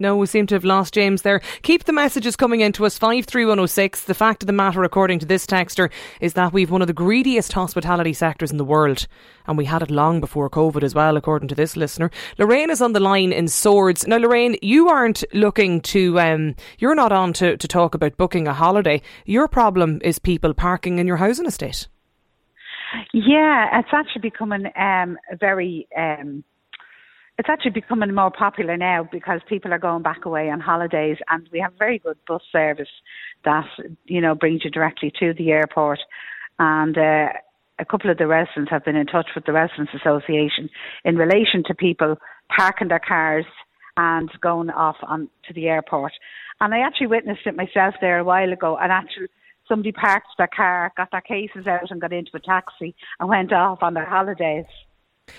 No, 0.00 0.16
we 0.16 0.26
seem 0.26 0.46
to 0.46 0.54
have 0.54 0.64
lost 0.64 0.94
James 0.94 1.20
there. 1.20 1.42
Keep 1.60 1.84
the 1.84 1.92
messages 1.92 2.34
coming 2.34 2.62
in 2.62 2.72
to 2.72 2.86
us, 2.86 2.96
53106. 2.96 4.04
The 4.04 4.14
fact 4.14 4.42
of 4.42 4.46
the 4.46 4.52
matter, 4.54 4.82
according 4.82 5.18
to 5.18 5.26
this 5.26 5.44
texter, 5.44 5.90
is 6.22 6.32
that 6.32 6.54
we've 6.54 6.70
one 6.70 6.80
of 6.80 6.86
the 6.88 6.94
greediest 6.94 7.52
hospitality 7.52 8.14
sectors 8.14 8.50
in 8.50 8.56
the 8.56 8.64
world. 8.64 9.06
And 9.46 9.58
we 9.58 9.66
had 9.66 9.82
it 9.82 9.90
long 9.90 10.18
before 10.18 10.48
COVID 10.48 10.82
as 10.82 10.94
well, 10.94 11.18
according 11.18 11.48
to 11.48 11.54
this 11.54 11.76
listener. 11.76 12.10
Lorraine 12.38 12.70
is 12.70 12.80
on 12.80 12.94
the 12.94 13.00
line 13.00 13.30
in 13.30 13.46
Swords. 13.46 14.06
Now, 14.06 14.16
Lorraine, 14.16 14.56
you 14.62 14.88
aren't 14.88 15.22
looking 15.34 15.82
to, 15.82 16.18
um, 16.18 16.54
you're 16.78 16.94
not 16.94 17.12
on 17.12 17.34
to, 17.34 17.58
to 17.58 17.68
talk 17.68 17.94
about 17.94 18.16
booking 18.16 18.48
a 18.48 18.54
holiday. 18.54 19.02
Your 19.26 19.48
problem 19.48 20.00
is 20.02 20.18
people 20.18 20.54
parking 20.54 20.98
in 20.98 21.06
your 21.06 21.18
housing 21.18 21.46
estate. 21.46 21.88
Yeah, 23.12 23.78
it's 23.78 23.88
actually 23.92 24.22
becoming 24.22 24.66
um, 24.76 25.18
very 25.38 25.86
um, 25.96 26.42
it's 27.40 27.48
actually 27.48 27.70
becoming 27.70 28.14
more 28.14 28.30
popular 28.30 28.76
now 28.76 29.08
because 29.10 29.40
people 29.48 29.72
are 29.72 29.78
going 29.78 30.02
back 30.02 30.26
away 30.26 30.50
on 30.50 30.60
holidays 30.60 31.16
and 31.30 31.48
we 31.50 31.58
have 31.58 31.72
very 31.78 31.98
good 31.98 32.18
bus 32.28 32.42
service 32.52 32.90
that 33.46 33.64
you 34.04 34.20
know 34.20 34.34
brings 34.34 34.62
you 34.62 34.70
directly 34.70 35.10
to 35.18 35.32
the 35.32 35.50
airport. 35.50 36.00
And 36.58 36.98
uh, 36.98 37.28
a 37.78 37.84
couple 37.90 38.10
of 38.10 38.18
the 38.18 38.26
residents 38.26 38.70
have 38.70 38.84
been 38.84 38.94
in 38.94 39.06
touch 39.06 39.28
with 39.34 39.46
the 39.46 39.54
residents 39.54 39.92
association 39.94 40.68
in 41.06 41.16
relation 41.16 41.64
to 41.64 41.74
people 41.74 42.16
parking 42.54 42.88
their 42.88 43.00
cars 43.00 43.46
and 43.96 44.30
going 44.42 44.68
off 44.68 44.96
on 45.02 45.30
to 45.48 45.54
the 45.54 45.68
airport. 45.68 46.12
And 46.60 46.74
I 46.74 46.80
actually 46.80 47.06
witnessed 47.06 47.46
it 47.46 47.56
myself 47.56 47.94
there 48.02 48.18
a 48.18 48.24
while 48.24 48.52
ago. 48.52 48.76
And 48.76 48.92
actually 48.92 49.28
somebody 49.66 49.92
parked 49.92 50.28
their 50.36 50.50
car 50.54 50.92
got 50.94 51.10
their 51.10 51.22
cases 51.22 51.66
out 51.66 51.90
and 51.90 52.02
got 52.02 52.12
into 52.12 52.32
a 52.34 52.40
taxi 52.40 52.94
and 53.18 53.30
went 53.30 53.50
off 53.50 53.78
on 53.80 53.94
their 53.94 54.04
holidays 54.04 54.66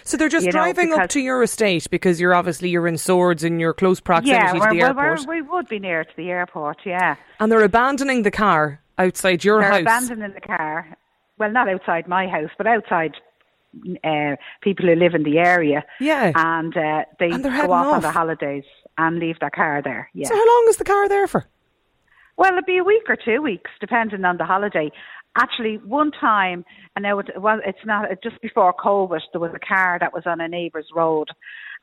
so 0.03 0.17
they're 0.17 0.29
just 0.29 0.49
driving 0.49 0.89
know, 0.89 0.97
up 0.97 1.09
to 1.11 1.19
your 1.19 1.43
estate 1.43 1.89
because 1.89 2.19
you're 2.19 2.33
obviously 2.33 2.69
you're 2.69 2.87
in 2.87 2.97
Swords 2.97 3.43
in 3.43 3.59
your 3.59 3.73
close 3.73 3.99
proximity 3.99 4.57
yeah, 4.57 4.69
to 4.69 4.75
the 4.75 4.81
airport. 4.81 5.27
we 5.27 5.41
would 5.41 5.67
be 5.67 5.79
near 5.79 6.03
to 6.03 6.11
the 6.17 6.29
airport, 6.29 6.77
yeah. 6.85 7.15
And 7.39 7.51
they're 7.51 7.63
abandoning 7.63 8.23
the 8.23 8.31
car 8.31 8.81
outside 8.97 9.43
your 9.43 9.61
they're 9.61 9.71
house. 9.71 9.81
abandoning 9.81 10.33
the 10.33 10.41
car. 10.41 10.97
Well, 11.37 11.51
not 11.51 11.69
outside 11.69 12.07
my 12.07 12.27
house, 12.27 12.51
but 12.57 12.67
outside 12.67 13.15
uh, 14.03 14.35
people 14.61 14.85
who 14.85 14.95
live 14.95 15.15
in 15.15 15.23
the 15.23 15.39
area. 15.39 15.83
Yeah. 15.99 16.31
And 16.35 16.75
uh, 16.75 17.05
they 17.19 17.31
and 17.31 17.43
go 17.43 17.49
off, 17.49 17.87
off 17.87 17.93
on 17.95 18.01
their 18.01 18.11
holidays 18.11 18.63
and 18.97 19.19
leave 19.19 19.39
their 19.39 19.49
car 19.49 19.81
there. 19.83 20.09
Yeah. 20.13 20.27
So 20.27 20.35
how 20.35 20.45
long 20.45 20.65
is 20.69 20.77
the 20.77 20.83
car 20.83 21.09
there 21.09 21.27
for? 21.27 21.45
Well, 22.37 22.53
it'd 22.53 22.65
be 22.65 22.77
a 22.77 22.83
week 22.83 23.03
or 23.07 23.15
two 23.15 23.41
weeks, 23.41 23.71
depending 23.79 24.25
on 24.25 24.37
the 24.37 24.45
holiday. 24.45 24.91
Actually, 25.37 25.77
one 25.85 26.11
time, 26.11 26.65
and 26.95 27.03
now 27.03 27.19
it, 27.19 27.27
well, 27.39 27.59
it's 27.65 27.85
not 27.85 28.09
just 28.21 28.41
before 28.41 28.73
COVID. 28.73 29.19
There 29.31 29.39
was 29.39 29.53
a 29.55 29.65
car 29.65 29.97
that 29.99 30.13
was 30.13 30.23
on 30.25 30.41
a 30.41 30.47
neighbour's 30.47 30.89
road, 30.93 31.29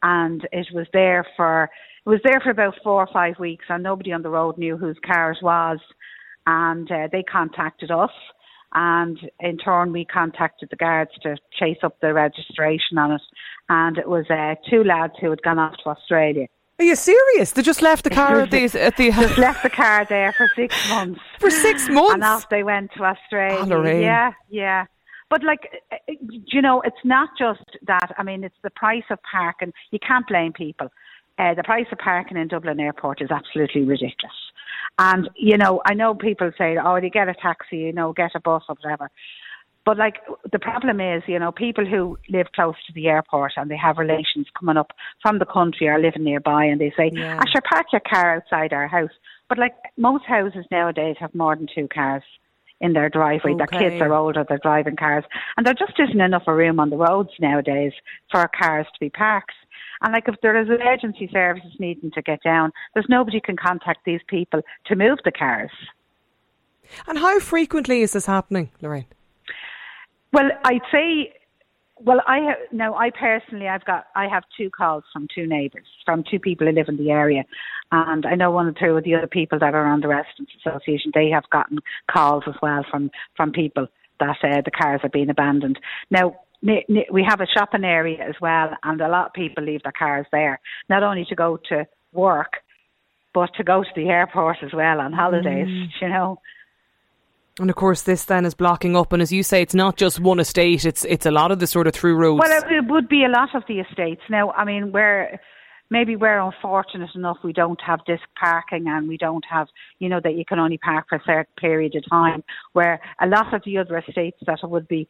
and 0.03 0.47
it 0.53 0.67
was 0.75 0.87
there 0.93 1.25
for 1.37 1.71
it 2.05 2.09
was 2.09 2.21
there 2.25 2.41
for 2.41 2.51
about 2.51 2.75
four 2.85 3.03
or 3.03 3.09
five 3.13 3.39
weeks, 3.39 3.65
and 3.69 3.83
nobody 3.83 4.13
on 4.13 4.23
the 4.23 4.29
road 4.29 4.59
knew 4.59 4.77
whose 4.77 4.99
car 5.05 5.33
it 5.33 5.39
was, 5.43 5.79
and 6.47 6.91
uh, 6.91 7.09
they 7.11 7.23
contacted 7.23 7.91
us 7.91 8.11
and 8.75 9.19
in 9.41 9.57
turn 9.57 9.93
we 9.93 10.05
contacted 10.05 10.69
the 10.71 10.77
guards 10.77 11.11
to 11.23 11.37
chase 11.59 11.79
up 11.83 11.99
the 12.01 12.13
registration 12.13 12.99
on 12.99 13.13
it 13.13 13.23
and 13.69 13.97
it 13.99 14.09
was 14.09 14.27
uh, 14.31 14.55
two 14.71 14.85
lads 14.85 15.15
who 15.21 15.31
had 15.31 15.43
gone 15.43 15.59
off 15.59 15.75
to 15.83 15.89
Australia. 15.89 16.47
Are 16.79 16.85
you 16.85 16.95
serious? 16.95 17.53
They 17.53 17.63
just 17.63 17.83
left 17.83 18.05
the 18.05 18.11
car 18.11 18.41
at 18.41 18.51
the 18.51 18.65
at 18.81 18.97
the 18.97 19.11
just 19.11 19.39
left 19.49 19.65
the 19.65 19.71
car 19.71 20.05
there 20.05 20.33
for 20.33 20.49
six 20.55 20.75
months. 20.89 21.21
For 21.41 21.51
six 21.51 21.89
months, 21.89 22.15
and 22.15 22.25
off 22.25 22.49
they 22.51 22.63
went 22.63 22.93
to 22.97 23.05
Australia. 23.05 23.75
Oh, 23.75 23.85
yeah, 23.85 24.33
yeah. 24.49 24.87
But 25.29 25.43
like, 25.43 25.83
uh, 25.93 25.97
uh, 26.09 26.15
you 26.47 26.63
know, 26.63 26.81
it's 26.83 27.05
not 27.05 27.31
just 27.39 27.65
that. 27.87 28.15
I 28.17 28.23
mean, 28.23 28.45
it's 28.45 28.57
the 28.63 28.71
price 28.71 29.05
of 29.11 29.19
parking. 29.31 29.73
You 29.91 29.99
can't 29.99 30.27
blame 30.27 30.53
people. 30.53 30.89
Uh, 31.39 31.55
the 31.55 31.63
price 31.63 31.87
of 31.93 31.99
parking 31.99 32.37
in 32.37 32.49
Dublin 32.49 32.81
Airport 32.81 33.23
is 33.23 33.31
absolutely 33.31 33.83
ridiculous. 33.83 34.35
And, 34.99 35.29
you 35.37 35.57
know, 35.57 35.81
I 35.87 35.95
know 35.95 36.15
people 36.15 36.51
say, 36.59 36.77
oh, 36.83 36.97
you 36.97 37.11
get 37.11 37.29
a 37.29 37.35
taxi, 37.35 37.77
you 37.77 37.93
know, 37.93 38.13
get 38.13 38.33
a 38.35 38.41
bus 38.41 38.65
or 38.69 38.77
whatever. 38.81 39.11
But 39.85 39.97
like 39.97 40.17
the 40.53 40.59
problem 40.59 41.01
is, 41.01 41.23
you 41.27 41.39
know, 41.39 41.51
people 41.51 41.87
who 41.87 42.19
live 42.29 42.47
close 42.55 42.75
to 42.87 42.93
the 42.93 43.09
airport 43.09 43.53
and 43.57 43.71
they 43.71 43.77
have 43.77 43.97
relations 43.97 44.47
coming 44.59 44.77
up 44.77 44.93
from 45.23 45.39
the 45.39 45.47
country 45.47 45.89
or 45.89 45.99
living 45.99 46.25
nearby 46.25 46.65
and 46.65 46.81
they 46.81 46.93
say, 46.97 47.11
yeah. 47.13 47.41
I 47.41 47.45
should 47.51 47.65
park 47.65 47.87
your 47.93 48.03
car 48.07 48.37
outside 48.37 48.73
our 48.73 48.87
house. 48.87 49.13
But 49.49 49.59
like 49.59 49.75
most 49.97 50.25
houses 50.27 50.67
nowadays 50.71 51.17
have 51.21 51.35
more 51.35 51.57
than 51.57 51.69
two 51.75 51.89
cars 51.89 52.23
in 52.81 52.93
their 52.93 53.09
driveway. 53.09 53.53
Okay. 53.53 53.65
Their 53.79 53.91
kids 53.91 54.03
are 54.03 54.13
older, 54.13 54.45
they're 54.49 54.59
driving 54.59 54.97
cars. 54.97 55.25
And 55.57 55.67
there 55.67 55.75
just 55.75 55.99
isn't 55.99 56.21
enough 56.21 56.47
room 56.47 56.79
on 56.81 56.91
the 56.91 56.97
roads 56.97 57.31
nowadays 57.41 57.93
for 58.31 58.49
cars 58.61 58.87
to 58.93 59.01
be 59.01 59.11
parked. 59.11 59.53
And 60.03 60.13
like 60.13 60.29
if 60.29 60.37
there 60.43 60.61
is 60.61 60.69
emergency 60.69 61.29
services 61.33 61.73
needing 61.79 62.11
to 62.13 62.23
get 62.23 62.43
down, 62.43 62.73
there's 62.95 63.07
nobody 63.09 63.41
can 63.41 63.57
contact 63.57 64.01
these 64.05 64.21
people 64.29 64.61
to 64.87 64.97
move 64.97 65.19
the 65.25 65.33
cars. 65.33 65.71
And 67.07 67.19
how 67.19 67.39
frequently 67.41 68.03
is 68.03 68.13
this 68.13 68.27
happening, 68.27 68.71
Lorraine? 68.81 69.07
Well, 70.33 70.51
I'd 70.65 70.81
say, 70.93 71.35
well, 72.01 72.21
I 72.27 72.39
have, 72.39 72.57
now 72.73 72.95
I 72.95 73.11
personally, 73.11 73.69
I've 73.69 73.85
got, 73.85 74.07
I 74.15 74.29
have 74.29 74.45
two 74.57 74.71
calls 74.71 75.05
from 75.13 75.27
two 75.35 75.47
neighbours, 75.47 75.87
from 76.05 76.23
two 76.31 76.39
people 76.39 76.67
who 76.67 76.73
live 76.73 76.89
in 76.89 76.97
the 76.97 77.11
area, 77.11 77.45
and 77.91 78.25
I 78.27 78.35
know 78.35 78.51
one 78.51 78.67
or 78.67 78.73
two 78.73 78.97
of 78.97 79.05
the 79.05 79.15
other 79.15 79.27
people 79.27 79.59
that 79.59 79.75
are 79.75 79.87
on 79.87 80.01
the 80.01 80.09
residents 80.09 80.53
association. 80.65 81.13
They 81.15 81.31
have 81.31 81.49
gotten 81.51 81.79
calls 82.11 82.45
as 82.47 82.55
well 82.61 82.85
from 82.91 83.11
from 83.37 83.53
people 83.53 83.87
that 84.21 84.37
uh, 84.43 84.61
the 84.65 84.71
cars 84.71 85.01
are 85.03 85.09
being 85.09 85.31
abandoned. 85.31 85.79
Now, 86.11 86.37
we 86.63 87.25
have 87.27 87.41
a 87.41 87.47
shopping 87.47 87.85
area 87.85 88.23
as 88.29 88.35
well, 88.41 88.71
and 88.83 89.01
a 89.01 89.09
lot 89.09 89.29
of 89.29 89.33
people 89.33 89.65
leave 89.65 89.83
their 89.83 89.93
cars 89.93 90.27
there, 90.33 90.61
not 90.89 91.03
only 91.03 91.25
to 91.29 91.35
go 91.35 91.59
to 91.71 91.87
work, 92.13 92.59
but 93.33 93.51
to 93.57 93.65
go 93.65 93.83
to 93.83 93.91
the 93.95 94.09
airport 94.09 94.59
as 94.63 94.73
well 94.75 95.01
on 95.01 95.13
holidays. 95.13 95.69
Mm. 95.69 95.87
You 96.03 96.09
know. 96.09 96.41
And 97.59 97.71
of 97.71 97.77
course, 97.77 98.03
this 98.03 98.25
then 98.25 98.45
is 98.45 98.55
blocking 98.55 98.97
up. 98.97 99.13
And 99.13 99.23
as 99.23 99.33
you 99.33 99.43
say, 99.43 99.63
it's 99.63 99.75
not 99.75 99.97
just 99.97 100.21
one 100.21 100.41
estate; 100.41 100.85
it's 100.85 101.05
it's 101.05 101.27
a 101.27 101.31
lot 101.31 101.51
of 101.51 101.59
the 101.59 101.67
sort 101.67 101.87
of 101.87 101.95
through 101.95 102.17
roads. 102.17 102.41
Well, 102.43 102.63
it, 102.63 102.73
it 102.73 102.91
would 102.91 103.09
be 103.09 103.25
a 103.25 103.29
lot 103.29 103.55
of 103.55 103.65
the 103.69 103.81
estates. 103.81 104.23
Now, 104.29 104.53
I 104.53 104.65
mean, 104.65 104.93
we're 104.93 105.39
maybe 105.91 106.17
we're 106.17 106.41
unfortunate 106.41 107.11
enough 107.15 107.39
we 107.43 107.53
don't 107.53 107.81
have 107.81 108.05
disc 108.05 108.25
parking 108.39 108.87
and 108.89 109.09
we 109.09 109.17
don't 109.17 109.45
have, 109.51 109.69
you 109.99 110.09
know, 110.09 110.21
that 110.23 110.35
you 110.35 110.45
can 110.45 110.59
only 110.59 110.79
park 110.79 111.07
for 111.09 111.17
a 111.17 111.23
certain 111.25 111.53
period 111.59 111.95
of 111.95 112.05
time. 112.11 112.45
Where 112.73 113.01
a 113.21 113.27
lot 113.27 113.55
of 113.55 113.63
the 113.65 113.79
other 113.79 113.99
estates 113.99 114.39
that 114.47 114.59
would 114.63 114.89
be 114.89 115.09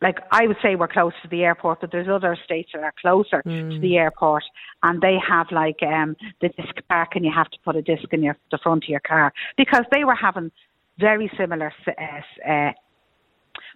like 0.00 0.18
I 0.30 0.46
would 0.46 0.58
say 0.62 0.76
we're 0.76 0.88
close 0.88 1.12
to 1.22 1.28
the 1.28 1.42
airport, 1.42 1.80
but 1.80 1.90
there's 1.90 2.08
other 2.08 2.36
states 2.44 2.70
that 2.72 2.82
are 2.82 2.94
closer 3.00 3.42
mm. 3.44 3.74
to 3.74 3.80
the 3.80 3.96
airport, 3.96 4.44
and 4.82 5.00
they 5.00 5.16
have 5.28 5.48
like 5.50 5.82
um, 5.82 6.16
the 6.40 6.48
disc 6.50 6.74
park, 6.88 7.10
and 7.14 7.24
you 7.24 7.32
have 7.34 7.50
to 7.50 7.58
put 7.64 7.76
a 7.76 7.82
disc 7.82 8.04
in 8.12 8.22
your 8.22 8.36
the 8.50 8.58
front 8.62 8.84
of 8.84 8.88
your 8.88 9.00
car 9.00 9.32
because 9.56 9.84
they 9.90 10.04
were 10.04 10.14
having 10.14 10.52
very 10.98 11.30
similar 11.36 11.72
uh, 11.86 12.50
uh, 12.50 12.72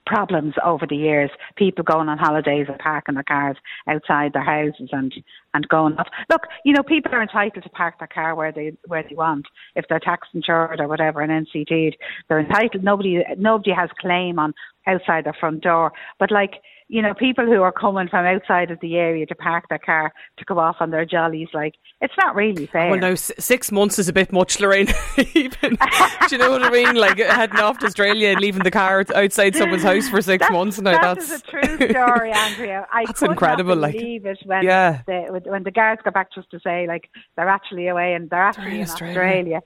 problems 0.07 0.55
over 0.65 0.87
the 0.87 0.97
years. 0.97 1.31
People 1.57 1.85
going 1.85 2.09
on 2.09 2.19
holidays 2.19 2.67
and 2.69 2.79
parking 2.79 3.15
their 3.15 3.25
cars 3.25 3.57
outside 3.89 4.33
their 4.33 4.45
houses 4.45 4.89
and 4.93 5.13
and 5.55 5.69
going 5.69 5.97
off. 5.99 6.09
Look, 6.31 6.43
you 6.65 6.73
know, 6.73 6.83
people 6.83 7.13
are 7.15 7.23
entitled 7.23 7.65
to 7.65 7.71
park 7.71 7.99
their 7.99 8.09
car 8.09 8.35
where 8.35 8.53
they 8.53 8.73
where 8.87 9.05
they 9.09 9.15
want. 9.15 9.47
If 9.77 9.87
they're 9.89 10.01
tax 10.01 10.29
insured 10.35 10.81
or 10.81 10.89
whatever 10.89 11.21
and 11.21 11.47
NCT'd, 11.47 11.97
they're 12.29 12.41
entitled. 12.41 12.83
Nobody 12.83 13.23
nobody 13.39 13.73
has 13.73 13.91
claim 14.01 14.39
on 14.39 14.55
outside 14.87 15.25
their 15.25 15.37
front 15.39 15.63
door. 15.63 15.93
But 16.19 16.31
like 16.31 16.63
you 16.93 17.01
know, 17.01 17.15
people 17.15 17.47
who 17.47 17.63
are 17.63 17.73
coming 17.73 18.07
from 18.07 18.27
outside 18.27 18.71
of 18.71 18.79
the 18.81 18.97
area 18.97 19.25
to 19.25 19.35
park 19.35 19.65
their 19.71 19.79
car 19.79 20.13
to 20.37 20.45
go 20.45 20.59
off 20.59 20.77
on 20.79 20.91
their 20.91 21.07
jollies, 21.07 21.49
like 21.55 21.75
it's 22.03 22.13
not 22.19 22.35
really 22.35 22.67
fair. 22.67 22.91
Well, 22.91 23.01
no, 23.01 23.15
six 23.15 23.73
months 23.73 23.99
is 23.99 24.11
a 24.11 24.13
bit 24.13 24.31
much, 24.31 24.61
Lorraine. 24.61 24.89
Even, 25.35 25.71
do 25.71 26.33
you 26.33 26.37
know 26.37 26.51
what 26.51 26.63
I 26.63 26.69
mean? 26.69 26.95
Like 26.95 27.17
heading 27.17 27.61
off 27.61 27.79
to 27.79 27.87
Australia 27.87 28.29
and 28.29 28.41
leaving 28.41 28.63
the 28.63 28.71
car 28.71 29.07
outside 29.15 29.57
someone's 29.57 29.85
house 29.85 30.07
for 30.11 30.21
six 30.21 30.43
that's, 30.43 30.53
months. 30.53 30.83
Now 30.83 30.93
that 31.01 31.17
that's 31.17 31.31
a 31.31 31.41
true 31.41 31.89
story, 31.89 32.31
Andrea. 32.35 32.87
I 32.93 33.07
that's 33.07 33.23
incredible. 33.23 33.77
Not 33.77 33.93
believe 33.93 34.25
like, 34.25 34.43
it 34.43 34.47
when 34.47 34.63
yeah. 34.63 35.01
the, 35.07 35.41
when 35.47 35.63
the 35.63 35.71
guards 35.71 36.03
got 36.05 36.13
back 36.13 36.35
just 36.35 36.51
to 36.51 36.61
say 36.61 36.87
like 36.87 37.09
they're 37.37 37.49
actually 37.49 37.89
away 37.89 38.13
and 38.13 38.29
they're 38.29 38.43
actually 38.43 38.77
in 38.77 38.83
Australia. 38.83 39.17
Australia. 39.17 39.61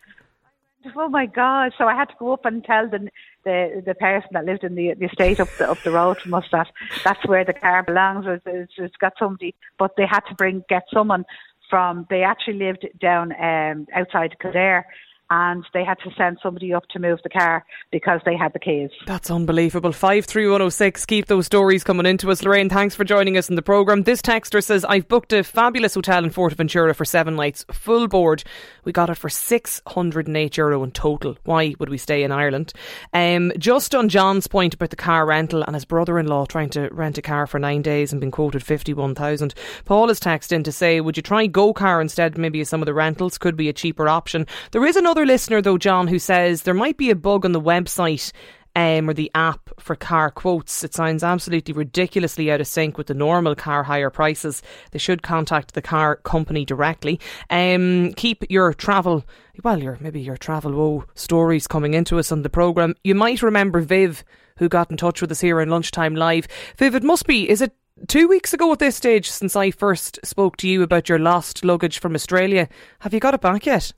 Oh 0.94 1.08
my 1.08 1.26
God! 1.26 1.72
So 1.76 1.88
I 1.88 1.96
had 1.96 2.08
to 2.10 2.14
go 2.20 2.32
up 2.32 2.44
and 2.44 2.62
tell 2.62 2.88
the 2.88 3.08
the 3.46 3.82
the 3.86 3.94
person 3.94 4.28
that 4.32 4.44
lived 4.44 4.64
in 4.64 4.74
the 4.74 4.92
the 4.94 5.06
estate 5.06 5.40
up 5.40 5.48
the 5.58 5.70
up 5.70 5.80
the 5.84 5.90
road 5.90 6.18
from 6.18 6.34
us 6.34 6.44
that 6.52 6.68
that's 7.04 7.24
where 7.26 7.44
the 7.44 7.54
car 7.54 7.82
belongs. 7.82 8.26
It's, 8.28 8.44
it's, 8.46 8.72
it's 8.76 8.96
got 8.96 9.14
somebody, 9.18 9.54
but 9.78 9.92
they 9.96 10.06
had 10.06 10.24
to 10.28 10.34
bring 10.34 10.64
get 10.68 10.82
someone 10.92 11.24
from. 11.70 12.06
They 12.10 12.22
actually 12.22 12.58
lived 12.58 12.86
down 13.00 13.32
um, 13.40 13.86
outside 13.94 14.38
Kildare 14.40 14.84
and 15.30 15.64
they 15.74 15.84
had 15.84 15.98
to 16.04 16.10
send 16.16 16.38
somebody 16.42 16.72
up 16.72 16.86
to 16.90 16.98
move 16.98 17.18
the 17.22 17.28
car 17.28 17.64
because 17.90 18.20
they 18.24 18.36
had 18.36 18.52
the 18.52 18.58
keys. 18.58 18.90
That's 19.06 19.30
unbelievable. 19.30 19.92
53106. 19.92 21.06
Keep 21.06 21.26
those 21.26 21.46
stories 21.46 21.82
coming 21.82 22.06
into 22.06 22.30
us. 22.30 22.42
Lorraine, 22.42 22.68
thanks 22.68 22.94
for 22.94 23.04
joining 23.04 23.36
us 23.36 23.48
in 23.48 23.56
the 23.56 23.62
programme. 23.62 24.04
This 24.04 24.22
texter 24.22 24.62
says, 24.62 24.84
I've 24.84 25.08
booked 25.08 25.32
a 25.32 25.42
fabulous 25.42 25.94
hotel 25.94 26.24
in 26.24 26.30
Fuerteventura 26.30 26.94
for 26.94 27.04
seven 27.04 27.34
nights, 27.34 27.64
full 27.72 28.06
board. 28.08 28.44
We 28.84 28.92
got 28.92 29.10
it 29.10 29.16
for 29.16 29.28
608 29.28 30.56
euro 30.56 30.82
in 30.84 30.92
total. 30.92 31.36
Why 31.44 31.74
would 31.78 31.88
we 31.88 31.98
stay 31.98 32.22
in 32.22 32.30
Ireland? 32.30 32.72
Um, 33.12 33.52
just 33.58 33.94
on 33.94 34.08
John's 34.08 34.46
point 34.46 34.74
about 34.74 34.90
the 34.90 34.96
car 34.96 35.26
rental 35.26 35.62
and 35.62 35.74
his 35.74 35.84
brother 35.84 36.18
in 36.18 36.26
law 36.26 36.46
trying 36.46 36.70
to 36.70 36.88
rent 36.92 37.18
a 37.18 37.22
car 37.22 37.46
for 37.46 37.58
nine 37.58 37.82
days 37.82 38.12
and 38.12 38.20
being 38.20 38.30
quoted 38.30 38.62
51,000. 38.62 39.54
Paul 39.84 40.08
has 40.08 40.20
texted 40.20 40.52
in 40.52 40.62
to 40.62 40.72
say, 40.72 41.00
Would 41.00 41.16
you 41.16 41.22
try 41.22 41.48
GoCar 41.48 42.00
instead, 42.00 42.38
maybe 42.38 42.62
some 42.64 42.80
of 42.82 42.86
the 42.86 42.94
rentals? 42.94 43.38
Could 43.38 43.56
be 43.56 43.68
a 43.68 43.72
cheaper 43.72 44.08
option. 44.08 44.46
There 44.70 44.86
is 44.86 44.96
another 44.96 45.15
another 45.16 45.32
listener, 45.32 45.62
though, 45.62 45.78
John, 45.78 46.08
who 46.08 46.18
says 46.18 46.62
there 46.62 46.74
might 46.74 46.98
be 46.98 47.08
a 47.08 47.16
bug 47.16 47.46
on 47.46 47.52
the 47.52 47.60
website 47.60 48.32
um, 48.74 49.08
or 49.08 49.14
the 49.14 49.30
app 49.34 49.70
for 49.80 49.96
car 49.96 50.30
quotes. 50.30 50.84
It 50.84 50.92
sounds 50.92 51.24
absolutely 51.24 51.72
ridiculously 51.72 52.52
out 52.52 52.60
of 52.60 52.66
sync 52.66 52.98
with 52.98 53.06
the 53.06 53.14
normal 53.14 53.54
car 53.54 53.82
hire 53.82 54.10
prices. 54.10 54.60
They 54.90 54.98
should 54.98 55.22
contact 55.22 55.72
the 55.72 55.80
car 55.80 56.16
company 56.16 56.66
directly. 56.66 57.18
Um, 57.48 58.12
keep 58.12 58.44
your 58.50 58.74
travel, 58.74 59.24
well, 59.64 59.82
your 59.82 59.96
maybe 60.02 60.20
your 60.20 60.36
travel 60.36 60.72
woe 60.72 61.06
stories 61.14 61.66
coming 61.66 61.94
into 61.94 62.18
us 62.18 62.30
on 62.30 62.42
the 62.42 62.50
programme. 62.50 62.94
You 63.02 63.14
might 63.14 63.40
remember 63.40 63.80
Viv, 63.80 64.22
who 64.58 64.68
got 64.68 64.90
in 64.90 64.98
touch 64.98 65.22
with 65.22 65.32
us 65.32 65.40
here 65.40 65.62
in 65.62 65.70
Lunchtime 65.70 66.14
Live. 66.14 66.46
Viv, 66.76 66.94
it 66.94 67.02
must 67.02 67.26
be, 67.26 67.48
is 67.48 67.62
it 67.62 67.74
two 68.06 68.28
weeks 68.28 68.52
ago 68.52 68.70
at 68.70 68.80
this 68.80 68.96
stage 68.96 69.30
since 69.30 69.56
I 69.56 69.70
first 69.70 70.18
spoke 70.24 70.58
to 70.58 70.68
you 70.68 70.82
about 70.82 71.08
your 71.08 71.18
lost 71.18 71.64
luggage 71.64 72.00
from 72.00 72.14
Australia? 72.14 72.68
Have 72.98 73.14
you 73.14 73.20
got 73.20 73.32
it 73.32 73.40
back 73.40 73.64
yet? 73.64 73.94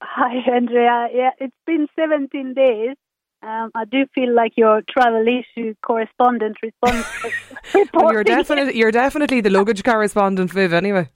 Hi, 0.00 0.34
Andrea. 0.52 1.08
Yeah, 1.12 1.30
it's 1.38 1.54
been 1.66 1.86
17 1.96 2.54
days. 2.54 2.96
Um, 3.42 3.70
I 3.74 3.84
do 3.84 4.06
feel 4.14 4.34
like 4.34 4.52
your 4.56 4.82
travel 4.90 5.24
issue 5.26 5.74
correspondent 5.82 6.56
response. 6.62 7.06
well, 7.94 8.12
you're 8.12 8.24
definitely 8.24 8.76
you're 8.76 8.90
definitely 8.90 9.40
the 9.40 9.50
luggage 9.50 9.84
correspondent, 9.84 10.50
Viv. 10.52 10.72
Anyway. 10.72 11.08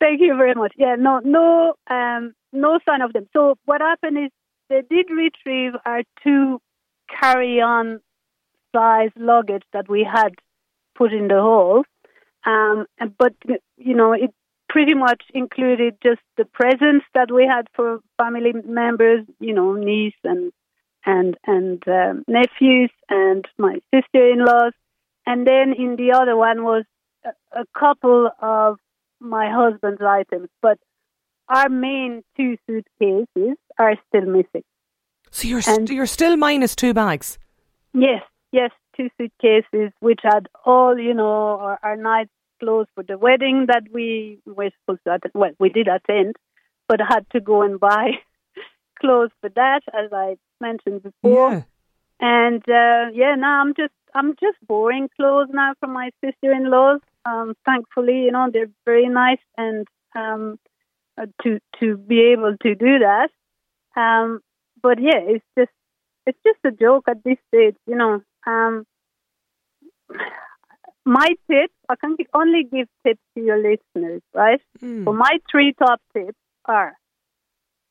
Thank 0.00 0.20
you 0.20 0.36
very 0.36 0.54
much. 0.54 0.72
Yeah, 0.76 0.96
no, 0.98 1.20
no, 1.24 1.74
um, 1.90 2.34
no 2.52 2.78
sign 2.84 3.02
of 3.02 3.12
them. 3.12 3.26
So 3.32 3.56
what 3.66 3.80
happened 3.80 4.18
is 4.18 4.30
they 4.68 4.82
did 4.88 5.06
retrieve 5.10 5.72
our 5.84 6.02
two 6.22 6.60
carry-on 7.08 8.00
size 8.74 9.10
luggage 9.16 9.64
that 9.72 9.88
we 9.88 10.04
had 10.04 10.34
put 10.96 11.12
in 11.12 11.28
the 11.28 11.40
hole. 11.40 11.84
Um, 12.44 12.86
but 13.18 13.34
you 13.76 13.94
know, 13.94 14.12
it 14.12 14.34
pretty 14.68 14.94
much 14.94 15.22
included 15.34 15.96
just 16.02 16.20
the 16.36 16.44
presents 16.44 17.06
that 17.14 17.30
we 17.32 17.46
had 17.46 17.66
for 17.74 18.00
family 18.16 18.52
members, 18.64 19.24
you 19.40 19.54
know, 19.54 19.72
niece 19.74 20.14
and 20.24 20.52
and 21.06 21.36
and 21.46 21.82
um, 21.88 22.24
nephews 22.28 22.90
and 23.08 23.46
my 23.56 23.80
sister-in-laws, 23.94 24.72
and 25.26 25.46
then 25.46 25.72
in 25.72 25.96
the 25.96 26.12
other 26.12 26.36
one 26.36 26.64
was 26.64 26.84
a, 27.24 27.60
a 27.60 27.64
couple 27.78 28.30
of 28.40 28.78
my 29.20 29.50
husband's 29.50 30.02
items. 30.02 30.48
But 30.60 30.78
our 31.48 31.68
main 31.68 32.22
two 32.36 32.56
suitcases 32.66 33.56
are 33.78 33.94
still 34.08 34.26
missing. 34.26 34.64
So 35.30 35.48
you're 35.48 35.62
st- 35.62 35.90
you're 35.90 36.06
still 36.06 36.36
minus 36.36 36.76
two 36.76 36.92
bags. 36.92 37.38
Yes, 37.94 38.22
yes, 38.52 38.70
two 38.96 39.08
suitcases 39.16 39.92
which 40.00 40.20
had 40.22 40.48
all 40.64 40.98
you 40.98 41.14
know 41.14 41.58
our, 41.58 41.78
our 41.82 41.96
nice 41.96 42.28
clothes 42.60 42.88
for 42.94 43.04
the 43.04 43.18
wedding 43.18 43.66
that 43.68 43.84
we 43.92 44.38
were 44.46 44.70
supposed 44.80 45.00
to 45.06 45.14
attend. 45.14 45.32
Well, 45.34 45.50
we 45.58 45.68
did 45.68 45.88
attend, 45.88 46.36
but 46.88 47.00
I 47.00 47.06
had 47.08 47.26
to 47.32 47.40
go 47.40 47.62
and 47.62 47.78
buy 47.78 48.12
clothes 49.00 49.30
for 49.40 49.50
that, 49.50 49.82
as 49.92 50.12
I 50.12 50.36
mentioned 50.60 51.02
before. 51.02 51.52
Yeah. 51.52 51.62
And 52.20 52.62
uh, 52.68 53.12
yeah, 53.14 53.34
now 53.36 53.60
I'm 53.60 53.74
just 53.74 53.92
I'm 54.14 54.32
just 54.32 54.58
borrowing 54.66 55.08
clothes 55.16 55.48
now 55.52 55.74
from 55.78 55.92
my 55.92 56.10
sister-in-laws. 56.24 57.00
Um, 57.24 57.54
thankfully, 57.64 58.24
you 58.24 58.32
know 58.32 58.48
they're 58.52 58.70
very 58.84 59.08
nice, 59.08 59.38
and 59.56 59.86
um, 60.16 60.58
uh, 61.16 61.26
to 61.42 61.60
to 61.80 61.96
be 61.96 62.32
able 62.32 62.56
to 62.62 62.74
do 62.74 62.98
that. 62.98 63.30
Um, 63.96 64.40
but 64.82 65.00
yeah, 65.00 65.20
it's 65.20 65.44
just 65.56 65.70
it's 66.26 66.38
just 66.44 66.58
a 66.64 66.70
joke 66.70 67.04
at 67.08 67.22
this 67.24 67.38
stage, 67.48 67.76
you 67.86 67.96
know. 67.96 68.22
Um, 68.46 68.84
my 71.08 71.28
tip, 71.50 71.70
I 71.88 71.96
can 71.96 72.16
only 72.34 72.64
give 72.64 72.86
tips 73.04 73.22
to 73.34 73.42
your 73.42 73.56
listeners, 73.56 74.20
right? 74.34 74.60
Hmm. 74.78 75.04
So 75.04 75.14
my 75.14 75.38
three 75.50 75.72
top 75.72 76.02
tips 76.12 76.36
are: 76.66 76.94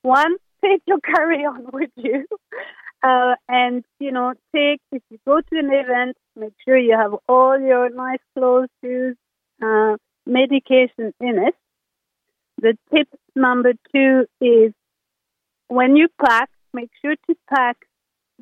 one, 0.02 0.36
take 0.64 0.82
your 0.86 1.00
carry-on 1.00 1.66
with 1.72 1.90
you, 1.96 2.26
uh, 3.02 3.34
and 3.48 3.84
you 3.98 4.12
know, 4.12 4.34
take 4.54 4.80
if 4.92 5.02
you 5.10 5.18
go 5.26 5.40
to 5.40 5.58
an 5.58 5.70
event, 5.72 6.16
make 6.36 6.52
sure 6.64 6.78
you 6.78 6.96
have 6.96 7.14
all 7.28 7.58
your 7.58 7.90
nice 7.90 8.20
clothes, 8.36 8.68
shoes, 8.84 9.16
uh, 9.60 9.96
medication 10.24 11.12
in 11.20 11.38
it. 11.48 11.56
The 12.62 12.78
tip 12.94 13.08
number 13.34 13.72
two 13.92 14.26
is 14.40 14.72
when 15.66 15.96
you 15.96 16.06
pack, 16.24 16.50
make 16.72 16.90
sure 17.02 17.16
to 17.28 17.36
pack. 17.52 17.78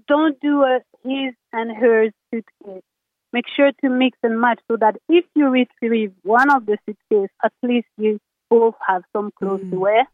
Don't 0.06 0.38
do 0.40 0.62
a 0.62 0.80
his 1.02 1.33
and 1.54 1.75
hers 1.75 2.12
suitcase. 2.30 2.83
Make 3.37 3.49
sure 3.55 3.71
to 3.83 3.90
mix 3.90 4.16
and 4.23 4.40
match 4.40 4.61
so 4.66 4.78
that 4.81 4.97
if 5.11 5.26
you 5.35 5.49
retrieve 5.49 6.12
one 6.23 6.50
of 6.50 6.64
the 6.64 6.78
suitcases, 6.87 7.28
at 7.45 7.52
least 7.62 7.87
you 7.99 8.19
both 8.49 8.76
have 8.88 9.02
some 9.14 9.31
clothes 9.38 9.61
to 9.61 9.76
mm. 9.76 9.78
wear. 9.78 10.05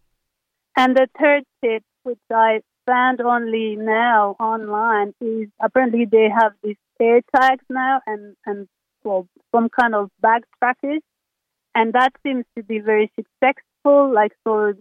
And 0.76 0.96
the 0.96 1.06
third 1.20 1.44
tip, 1.62 1.84
which 2.02 2.18
I 2.32 2.62
found 2.84 3.20
only 3.20 3.76
now 3.76 4.34
online, 4.40 5.14
is 5.20 5.46
apparently 5.62 6.04
they 6.04 6.30
have 6.36 6.52
these 6.64 6.82
air 7.00 7.20
tags 7.32 7.64
now 7.70 8.00
and, 8.08 8.34
and 8.44 8.66
well, 9.04 9.28
some 9.54 9.68
kind 9.68 9.94
of 9.94 10.10
bag 10.20 10.42
trackers. 10.58 11.02
And 11.76 11.92
that 11.92 12.10
seems 12.24 12.44
to 12.58 12.64
be 12.64 12.80
very 12.80 13.08
successful. 13.14 14.12
Like, 14.12 14.32
so, 14.42 14.72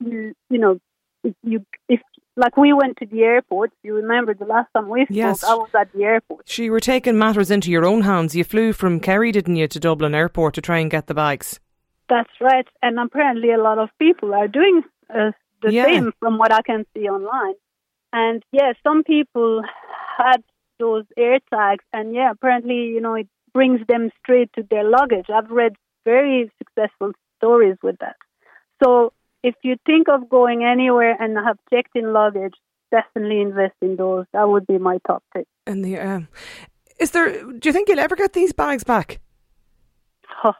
you, 0.00 0.32
you 0.48 0.58
know, 0.58 0.78
if 1.24 1.34
you, 1.42 1.66
if, 1.90 2.00
like 2.36 2.56
we 2.56 2.72
went 2.72 2.96
to 2.98 3.06
the 3.06 3.22
airport, 3.22 3.70
you 3.82 3.94
remember 3.94 4.34
the 4.34 4.44
last 4.44 4.68
time 4.74 4.88
we 4.88 5.04
spoke, 5.04 5.16
Yes. 5.16 5.44
I 5.44 5.54
was 5.54 5.70
at 5.78 5.92
the 5.92 6.04
airport. 6.04 6.48
So 6.48 6.62
you 6.62 6.72
were 6.72 6.80
taking 6.80 7.18
matters 7.18 7.50
into 7.50 7.70
your 7.70 7.84
own 7.84 8.02
hands. 8.02 8.34
You 8.34 8.44
flew 8.44 8.72
from 8.72 9.00
Kerry, 9.00 9.32
didn't 9.32 9.56
you, 9.56 9.68
to 9.68 9.78
Dublin 9.80 10.14
Airport 10.14 10.54
to 10.54 10.60
try 10.62 10.78
and 10.78 10.90
get 10.90 11.06
the 11.08 11.14
bags? 11.14 11.60
That's 12.08 12.30
right. 12.40 12.66
And 12.82 12.98
apparently, 12.98 13.52
a 13.52 13.58
lot 13.62 13.78
of 13.78 13.90
people 13.98 14.34
are 14.34 14.48
doing 14.48 14.82
uh, 15.10 15.32
the 15.62 15.72
Yeah. 15.72 15.84
same 15.84 16.12
from 16.20 16.38
what 16.38 16.52
I 16.52 16.62
can 16.62 16.84
see 16.94 17.08
online. 17.08 17.54
And 18.12 18.42
yeah, 18.52 18.72
some 18.82 19.02
people 19.04 19.62
had 20.18 20.42
those 20.78 21.04
air 21.16 21.38
tags, 21.52 21.84
and 21.92 22.14
yeah, 22.14 22.30
apparently, 22.30 22.86
you 22.86 23.00
know, 23.00 23.14
it 23.14 23.28
brings 23.54 23.80
them 23.86 24.10
straight 24.20 24.50
to 24.54 24.62
their 24.70 24.84
luggage. 24.84 25.26
I've 25.32 25.50
read 25.50 25.74
very 26.04 26.50
successful 26.58 27.12
stories 27.38 27.76
with 27.82 27.96
that. 28.00 28.16
So 28.82 29.12
if 29.42 29.54
you 29.62 29.76
think 29.86 30.08
of 30.08 30.28
going 30.28 30.64
anywhere 30.64 31.16
and 31.18 31.36
have 31.36 31.58
checked 31.70 31.96
in 31.96 32.12
luggage, 32.12 32.54
definitely 32.90 33.40
invest 33.40 33.74
in 33.80 33.96
those. 33.96 34.26
That 34.32 34.48
would 34.48 34.66
be 34.66 34.78
my 34.78 34.98
top 35.06 35.22
tip. 35.34 35.46
And 35.66 35.84
the 35.84 35.98
um, 35.98 36.28
is 37.00 37.10
there? 37.10 37.42
Do 37.42 37.68
you 37.68 37.72
think 37.72 37.88
you'll 37.88 37.98
ever 37.98 38.16
get 38.16 38.32
these 38.32 38.52
bags 38.52 38.84
back? 38.84 39.20
Oh, 40.44 40.54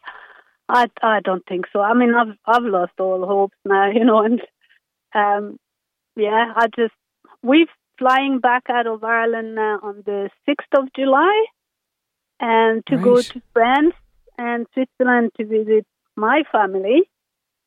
I 0.69 0.87
I 1.03 1.21
don't 1.21 1.45
think 1.47 1.67
so. 1.73 1.81
I 1.81 1.95
mean, 1.95 2.15
I've 2.15 2.37
I've 2.47 2.65
lost 2.65 2.93
all 2.99 3.27
hopes 3.27 3.57
now, 3.65 3.91
you 3.95 4.05
know, 4.05 4.23
and 4.23 4.41
um, 5.15 5.59
yeah, 6.17 6.53
I 6.57 6.67
just 6.75 6.95
we're 7.43 7.67
flying 7.99 8.41
back 8.41 8.65
out 8.69 8.87
of 8.87 9.05
Ireland 9.05 9.55
now 9.55 9.79
on 9.83 10.03
the 10.05 10.31
sixth 10.47 10.69
of 10.77 10.93
July, 10.97 11.45
and 12.41 12.85
to 12.87 12.97
go 12.97 13.21
to 13.21 13.43
France 13.53 13.95
and 14.39 14.67
Switzerland 14.75 15.31
to 15.37 15.47
visit 15.47 15.87
my 16.17 16.43
family, 16.51 17.03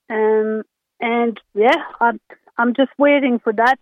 um, 0.09 0.63
and 0.99 1.39
yeah, 1.53 1.75
I'm 1.99 2.19
I'm 2.57 2.73
just 2.73 2.91
waiting 2.97 3.39
for 3.39 3.53
that 3.53 3.77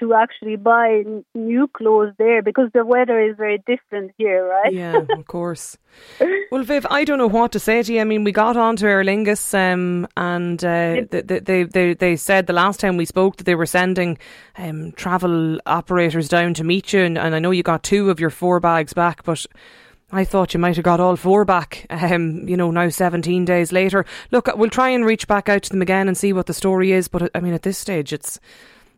to 0.00 0.12
actually 0.14 0.56
buy 0.56 1.04
new 1.34 1.68
clothes 1.68 2.14
there 2.18 2.42
because 2.42 2.68
the 2.74 2.84
weather 2.84 3.20
is 3.20 3.36
very 3.36 3.62
different 3.66 4.10
here, 4.18 4.46
right? 4.46 4.72
Yeah, 4.72 5.00
of 5.16 5.26
course. 5.26 5.76
Well, 6.50 6.62
Viv, 6.62 6.86
I 6.90 7.04
don't 7.04 7.18
know 7.18 7.28
what 7.28 7.50
to 7.52 7.58
say 7.58 7.82
to 7.82 7.92
you. 7.92 8.00
I 8.00 8.04
mean, 8.04 8.22
we 8.22 8.30
got 8.30 8.56
on 8.56 8.76
to 8.76 8.86
Aer 8.86 9.02
Lingus, 9.02 9.54
um, 9.54 10.06
and 10.16 10.64
uh, 10.64 11.02
they, 11.10 11.40
they, 11.40 11.62
they, 11.64 11.94
they 11.94 12.16
said 12.16 12.46
the 12.46 12.52
last 12.52 12.78
time 12.78 12.96
we 12.96 13.04
spoke 13.04 13.36
that 13.36 13.44
they 13.44 13.56
were 13.56 13.66
sending 13.66 14.18
um, 14.56 14.92
travel 14.92 15.58
operators 15.66 16.28
down 16.28 16.54
to 16.54 16.64
meet 16.64 16.92
you, 16.92 17.02
and, 17.02 17.18
and 17.18 17.34
I 17.34 17.40
know 17.40 17.50
you 17.50 17.64
got 17.64 17.82
two 17.82 18.10
of 18.10 18.20
your 18.20 18.30
four 18.30 18.60
bags 18.60 18.92
back, 18.92 19.24
but 19.24 19.46
I 20.12 20.24
thought 20.24 20.54
you 20.54 20.60
might 20.60 20.76
have 20.76 20.84
got 20.84 21.00
all 21.00 21.16
four 21.16 21.44
back, 21.44 21.86
um, 21.90 22.48
you 22.48 22.56
know, 22.56 22.70
now 22.70 22.88
17 22.88 23.44
days 23.44 23.72
later. 23.72 24.04
Look, 24.30 24.48
we'll 24.54 24.70
try 24.70 24.90
and 24.90 25.04
reach 25.04 25.26
back 25.26 25.48
out 25.48 25.62
to 25.64 25.70
them 25.70 25.82
again 25.82 26.08
and 26.08 26.16
see 26.16 26.32
what 26.32 26.46
the 26.46 26.54
story 26.54 26.92
is, 26.92 27.08
but 27.08 27.30
I 27.34 27.40
mean, 27.40 27.54
at 27.54 27.62
this 27.62 27.78
stage, 27.78 28.12
it's. 28.12 28.38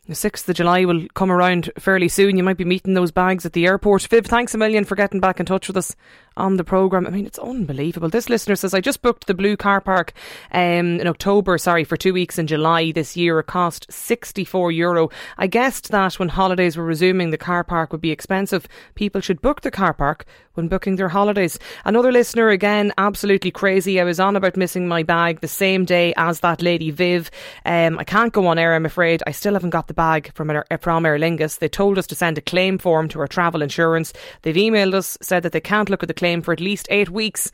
The 0.08 0.14
6th 0.14 0.48
of 0.48 0.54
July 0.54 0.84
will 0.84 1.08
come 1.14 1.32
around 1.32 1.72
fairly 1.80 2.06
soon. 2.06 2.36
You 2.36 2.44
might 2.44 2.56
be 2.56 2.64
meeting 2.64 2.94
those 2.94 3.10
bags 3.10 3.44
at 3.44 3.54
the 3.54 3.66
airport. 3.66 4.06
Viv, 4.06 4.24
thanks 4.24 4.54
a 4.54 4.58
million 4.58 4.84
for 4.84 4.94
getting 4.94 5.18
back 5.18 5.40
in 5.40 5.46
touch 5.46 5.66
with 5.66 5.76
us 5.76 5.96
on 6.36 6.58
the 6.58 6.62
programme. 6.62 7.08
I 7.08 7.10
mean, 7.10 7.26
it's 7.26 7.40
unbelievable. 7.40 8.08
This 8.08 8.28
listener 8.28 8.54
says, 8.54 8.72
I 8.72 8.80
just 8.80 9.02
booked 9.02 9.26
the 9.26 9.34
Blue 9.34 9.56
Car 9.56 9.80
Park 9.80 10.12
um, 10.52 11.00
in 11.00 11.08
October, 11.08 11.58
sorry, 11.58 11.82
for 11.82 11.96
two 11.96 12.12
weeks 12.12 12.38
in 12.38 12.46
July 12.46 12.92
this 12.92 13.16
year. 13.16 13.40
It 13.40 13.46
cost 13.46 13.90
64 13.90 14.70
euro. 14.70 15.10
I 15.38 15.48
guessed 15.48 15.90
that 15.90 16.20
when 16.20 16.28
holidays 16.28 16.76
were 16.76 16.84
resuming, 16.84 17.30
the 17.30 17.36
car 17.36 17.64
park 17.64 17.90
would 17.90 18.00
be 18.00 18.12
expensive. 18.12 18.68
People 18.94 19.20
should 19.20 19.42
book 19.42 19.62
the 19.62 19.72
car 19.72 19.92
park 19.92 20.24
when 20.56 20.68
booking 20.68 20.96
their 20.96 21.08
holidays. 21.08 21.58
Another 21.84 22.10
listener, 22.10 22.48
again, 22.48 22.92
absolutely 22.98 23.50
crazy. 23.50 24.00
I 24.00 24.04
was 24.04 24.20
on 24.20 24.36
about 24.36 24.56
missing 24.56 24.88
my 24.88 25.02
bag 25.02 25.40
the 25.40 25.48
same 25.48 25.84
day 25.84 26.14
as 26.16 26.40
that 26.40 26.62
lady 26.62 26.90
Viv. 26.90 27.30
Um, 27.64 27.98
I 27.98 28.04
can't 28.04 28.32
go 28.32 28.46
on 28.46 28.58
air, 28.58 28.74
I'm 28.74 28.86
afraid. 28.86 29.22
I 29.26 29.30
still 29.30 29.54
haven't 29.54 29.70
got 29.70 29.88
the 29.88 29.94
bag 29.94 30.32
from, 30.34 30.50
Aer- 30.50 30.66
from 30.80 31.06
Aer 31.06 31.18
Lingus. 31.18 31.58
They 31.58 31.68
told 31.68 31.98
us 31.98 32.06
to 32.08 32.14
send 32.14 32.38
a 32.38 32.42
claim 32.42 32.78
form 32.78 33.08
to 33.08 33.20
our 33.20 33.28
travel 33.28 33.62
insurance. 33.62 34.12
They've 34.42 34.54
emailed 34.54 34.94
us, 34.94 35.18
said 35.20 35.42
that 35.42 35.52
they 35.52 35.60
can't 35.60 35.90
look 35.90 36.02
at 36.02 36.08
the 36.08 36.14
claim 36.14 36.42
for 36.42 36.52
at 36.52 36.60
least 36.60 36.86
eight 36.90 37.10
weeks, 37.10 37.50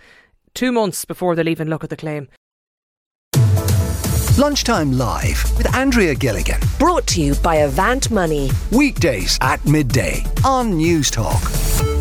two 0.55 0.73
months 0.73 1.05
before 1.05 1.35
they'll 1.35 1.49
even 1.49 1.69
look 1.69 1.85
at 1.85 1.91
the 1.91 1.97
claim. 1.97 2.29
Lunchtime 4.39 4.97
Live 4.97 5.45
with 5.59 5.75
Andrea 5.75 6.15
Gilligan. 6.15 6.59
Brought 6.79 7.07
to 7.09 7.21
you 7.21 7.35
by 7.37 7.57
Avant 7.57 8.11
Money. 8.11 8.51
Weekdays 8.71 9.39
at 9.43 9.63
midday 9.67 10.25
on 10.43 10.73
Newstalk. 10.73 11.92